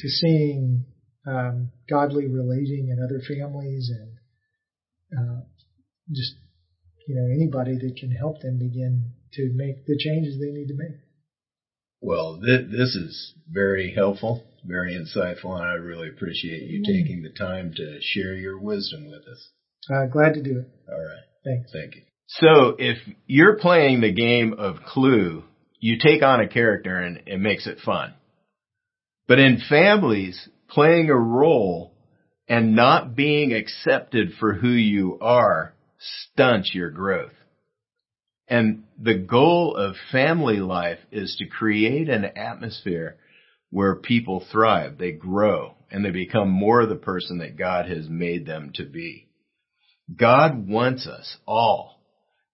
to 0.00 0.08
seeing 0.08 0.84
um, 1.26 1.70
godly 1.88 2.26
relating 2.26 2.88
in 2.88 3.02
other 3.02 3.20
families 3.26 3.90
and 3.90 4.12
uh, 5.18 5.40
just 6.12 6.34
you 7.08 7.14
know 7.14 7.26
anybody 7.34 7.76
that 7.78 7.96
can 7.98 8.10
help 8.10 8.40
them 8.40 8.58
begin 8.58 9.12
to 9.34 9.52
make 9.54 9.86
the 9.86 9.98
changes 9.98 10.38
they 10.38 10.50
need 10.50 10.68
to 10.68 10.74
make. 10.74 10.98
Well, 12.00 12.40
th- 12.42 12.70
this 12.70 12.94
is 12.94 13.34
very 13.48 13.92
helpful, 13.94 14.44
very 14.64 14.94
insightful, 14.94 15.54
and 15.54 15.64
I 15.64 15.74
really 15.74 16.08
appreciate 16.08 16.62
you 16.62 16.80
mm-hmm. 16.80 16.92
taking 16.92 17.22
the 17.22 17.36
time 17.38 17.72
to 17.76 17.98
share 18.00 18.34
your 18.34 18.58
wisdom 18.58 19.10
with 19.10 19.22
us. 19.22 19.48
Uh, 19.90 20.06
glad 20.06 20.34
to 20.34 20.42
do 20.42 20.60
it. 20.60 20.68
All 20.90 20.98
right. 20.98 21.24
Thanks. 21.44 21.70
Thank 21.72 21.96
you. 21.96 22.02
So 22.26 22.76
if 22.78 22.98
you're 23.26 23.58
playing 23.58 24.00
the 24.00 24.12
game 24.12 24.54
of 24.56 24.76
Clue 24.86 25.44
you 25.80 25.96
take 25.98 26.22
on 26.22 26.40
a 26.40 26.48
character 26.48 26.98
and 26.98 27.22
it 27.26 27.38
makes 27.38 27.66
it 27.66 27.78
fun. 27.84 28.14
But 29.26 29.38
in 29.38 29.62
families, 29.68 30.48
playing 30.68 31.08
a 31.08 31.16
role 31.16 31.94
and 32.48 32.76
not 32.76 33.16
being 33.16 33.52
accepted 33.52 34.32
for 34.38 34.54
who 34.54 34.68
you 34.68 35.18
are 35.20 35.74
stunts 35.98 36.74
your 36.74 36.90
growth. 36.90 37.32
And 38.50 38.82
the 39.00 39.14
goal 39.14 39.76
of 39.76 39.94
family 40.10 40.58
life 40.58 40.98
is 41.12 41.36
to 41.38 41.46
create 41.46 42.08
an 42.08 42.24
atmosphere 42.24 43.16
where 43.70 43.94
people 43.94 44.44
thrive, 44.50 44.98
they 44.98 45.12
grow, 45.12 45.76
and 45.88 46.04
they 46.04 46.10
become 46.10 46.50
more 46.50 46.80
of 46.80 46.88
the 46.88 46.96
person 46.96 47.38
that 47.38 47.56
God 47.56 47.88
has 47.88 48.08
made 48.08 48.46
them 48.46 48.72
to 48.74 48.84
be. 48.84 49.28
God 50.14 50.68
wants 50.68 51.06
us 51.06 51.36
all 51.46 52.00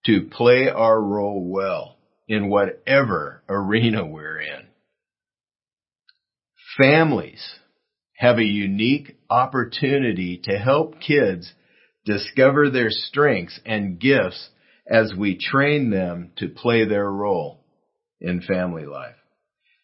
to 0.05 0.29
play 0.31 0.69
our 0.69 1.01
role 1.01 1.49
well 1.49 1.97
in 2.27 2.47
whatever 2.47 3.41
arena 3.49 4.05
we're 4.05 4.39
in. 4.39 4.67
Families 6.79 7.55
have 8.17 8.37
a 8.37 8.43
unique 8.43 9.17
opportunity 9.31 10.39
to 10.43 10.59
help 10.59 10.99
kids 10.99 11.51
discover 12.05 12.69
their 12.69 12.91
strengths 12.91 13.59
and 13.65 13.99
gifts 13.99 14.49
as 14.89 15.13
we 15.17 15.37
train 15.37 15.89
them 15.89 16.31
to 16.37 16.47
play 16.47 16.85
their 16.85 17.09
role 17.09 17.63
in 18.19 18.41
family 18.41 18.85
life. 18.85 19.15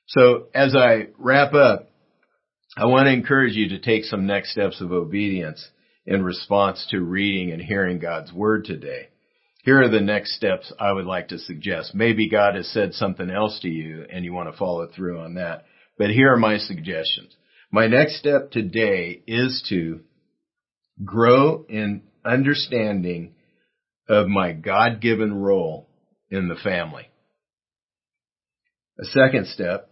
So 0.08 0.48
as 0.54 0.76
I 0.76 1.08
wrap 1.18 1.54
up, 1.54 1.90
I 2.76 2.86
want 2.86 3.06
to 3.06 3.14
encourage 3.14 3.54
you 3.54 3.70
to 3.70 3.80
take 3.80 4.06
some 4.06 4.26
next 4.26 4.52
steps 4.52 4.82
of 4.82 4.92
obedience 4.92 5.68
in 6.06 6.24
response 6.24 6.86
to 6.90 7.02
reading 7.02 7.52
and 7.52 7.62
hearing 7.62 8.00
God's 8.00 8.34
word 8.34 8.66
today 8.66 9.10
here 9.64 9.82
are 9.82 9.90
the 9.90 10.02
next 10.02 10.36
steps 10.36 10.72
I 10.78 10.92
would 10.92 11.06
like 11.06 11.30
to 11.30 11.40
suggest. 11.40 11.96
Maybe 11.96 12.30
God 12.30 12.56
has 12.56 12.68
said 12.68 12.94
something 12.94 13.30
else 13.30 13.60
to 13.62 13.70
you 13.70 14.06
and 14.10 14.26
you 14.26 14.34
want 14.34 14.52
to 14.52 14.58
follow 14.58 14.88
through 14.88 15.20
on 15.20 15.36
that. 15.36 15.64
But 15.98 16.10
here 16.10 16.34
are 16.34 16.38
my 16.38 16.58
suggestions. 16.58 17.34
My 17.72 17.88
next 17.88 18.20
step 18.20 18.52
today 18.52 19.24
is 19.26 19.66
to 19.70 20.02
grow 21.04 21.66
in 21.70 22.04
understanding 22.26 23.36
of 24.08 24.28
my 24.28 24.52
God-given 24.52 25.34
role 25.34 25.88
in 26.30 26.48
the 26.48 26.56
family. 26.56 27.10
A 29.00 29.06
second 29.06 29.48
step, 29.48 29.90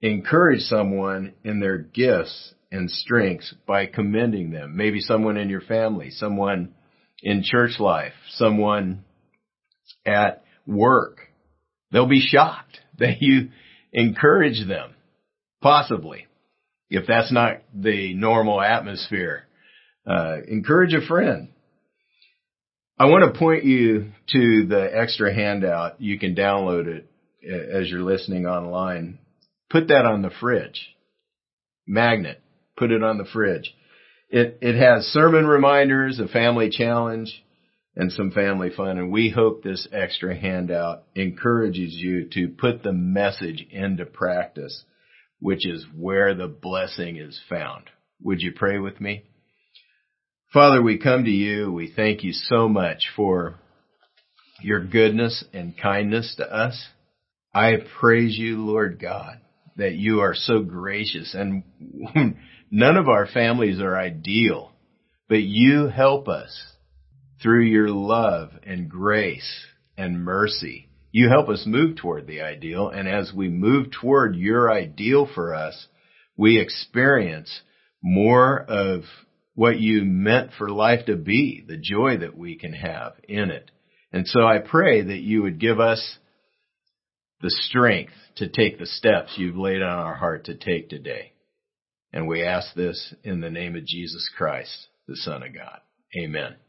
encourage 0.00 0.60
someone 0.60 1.34
in 1.44 1.60
their 1.60 1.78
gifts 1.78 2.54
and 2.70 2.90
strengths 2.90 3.54
by 3.66 3.86
commending 3.86 4.50
them. 4.50 4.76
Maybe 4.76 5.00
someone 5.00 5.36
in 5.36 5.48
your 5.48 5.60
family, 5.60 6.10
someone 6.10 6.74
in 7.22 7.42
church 7.44 7.78
life, 7.78 8.12
someone 8.30 9.04
at 10.04 10.44
work, 10.66 11.18
they'll 11.90 12.08
be 12.08 12.26
shocked 12.26 12.80
that 12.98 13.20
you 13.20 13.50
encourage 13.92 14.66
them, 14.66 14.94
possibly, 15.60 16.26
if 16.90 17.06
that's 17.06 17.32
not 17.32 17.62
the 17.74 18.14
normal 18.14 18.60
atmosphere. 18.60 19.44
Uh, 20.06 20.38
encourage 20.48 20.94
a 20.94 21.06
friend. 21.06 21.51
I 23.02 23.06
want 23.06 23.24
to 23.24 23.36
point 23.36 23.64
you 23.64 24.12
to 24.28 24.66
the 24.66 24.88
extra 24.96 25.34
handout. 25.34 26.00
You 26.00 26.20
can 26.20 26.36
download 26.36 26.86
it 26.86 27.10
uh, 27.44 27.80
as 27.80 27.90
you're 27.90 28.00
listening 28.00 28.46
online. 28.46 29.18
Put 29.70 29.88
that 29.88 30.04
on 30.04 30.22
the 30.22 30.30
fridge. 30.30 30.86
Magnet. 31.84 32.40
Put 32.76 32.92
it 32.92 33.02
on 33.02 33.18
the 33.18 33.24
fridge. 33.24 33.74
It, 34.30 34.58
it 34.62 34.78
has 34.78 35.06
sermon 35.06 35.48
reminders, 35.48 36.20
a 36.20 36.28
family 36.28 36.70
challenge, 36.70 37.42
and 37.96 38.12
some 38.12 38.30
family 38.30 38.70
fun. 38.70 38.98
And 38.98 39.10
we 39.10 39.30
hope 39.30 39.64
this 39.64 39.88
extra 39.90 40.36
handout 40.36 41.02
encourages 41.16 41.94
you 41.94 42.28
to 42.34 42.50
put 42.50 42.84
the 42.84 42.92
message 42.92 43.66
into 43.68 44.06
practice, 44.06 44.84
which 45.40 45.66
is 45.66 45.84
where 45.96 46.36
the 46.36 46.46
blessing 46.46 47.16
is 47.16 47.40
found. 47.48 47.82
Would 48.22 48.42
you 48.42 48.52
pray 48.52 48.78
with 48.78 49.00
me? 49.00 49.24
Father, 50.52 50.82
we 50.82 50.98
come 50.98 51.24
to 51.24 51.30
you. 51.30 51.72
We 51.72 51.92
thank 51.94 52.24
you 52.24 52.32
so 52.32 52.68
much 52.68 53.04
for 53.16 53.54
your 54.60 54.84
goodness 54.84 55.44
and 55.52 55.76
kindness 55.76 56.34
to 56.36 56.44
us. 56.44 56.88
I 57.54 57.76
praise 57.98 58.36
you, 58.36 58.58
Lord 58.58 59.00
God, 59.00 59.40
that 59.76 59.94
you 59.94 60.20
are 60.20 60.34
so 60.34 60.60
gracious 60.62 61.34
and 61.34 61.64
None 62.74 62.96
of 62.96 63.06
our 63.06 63.26
families 63.26 63.80
are 63.80 63.98
ideal, 63.98 64.72
but 65.28 65.42
you 65.42 65.88
help 65.88 66.26
us 66.26 66.58
through 67.42 67.64
your 67.64 67.90
love 67.90 68.50
and 68.62 68.88
grace 68.88 69.66
and 69.98 70.24
mercy. 70.24 70.88
You 71.10 71.28
help 71.28 71.50
us 71.50 71.64
move 71.66 71.96
toward 71.96 72.26
the 72.26 72.40
ideal. 72.40 72.88
And 72.88 73.06
as 73.06 73.30
we 73.36 73.50
move 73.50 73.88
toward 73.90 74.36
your 74.36 74.72
ideal 74.72 75.28
for 75.34 75.54
us, 75.54 75.86
we 76.34 76.58
experience 76.58 77.60
more 78.02 78.58
of 78.58 79.02
what 79.54 79.78
you 79.78 80.04
meant 80.04 80.50
for 80.56 80.70
life 80.70 81.06
to 81.06 81.16
be, 81.16 81.64
the 81.66 81.76
joy 81.76 82.18
that 82.18 82.36
we 82.36 82.56
can 82.56 82.72
have 82.72 83.12
in 83.28 83.50
it. 83.50 83.70
And 84.12 84.26
so 84.26 84.46
I 84.46 84.58
pray 84.58 85.02
that 85.02 85.20
you 85.20 85.42
would 85.42 85.60
give 85.60 85.80
us 85.80 86.18
the 87.40 87.50
strength 87.50 88.12
to 88.36 88.48
take 88.48 88.78
the 88.78 88.86
steps 88.86 89.34
you've 89.36 89.56
laid 89.56 89.82
on 89.82 89.98
our 89.98 90.14
heart 90.14 90.44
to 90.44 90.54
take 90.54 90.88
today. 90.88 91.32
And 92.12 92.28
we 92.28 92.44
ask 92.44 92.74
this 92.74 93.14
in 93.24 93.40
the 93.40 93.50
name 93.50 93.74
of 93.74 93.86
Jesus 93.86 94.30
Christ, 94.36 94.88
the 95.08 95.16
Son 95.16 95.42
of 95.42 95.54
God. 95.54 95.80
Amen. 96.16 96.61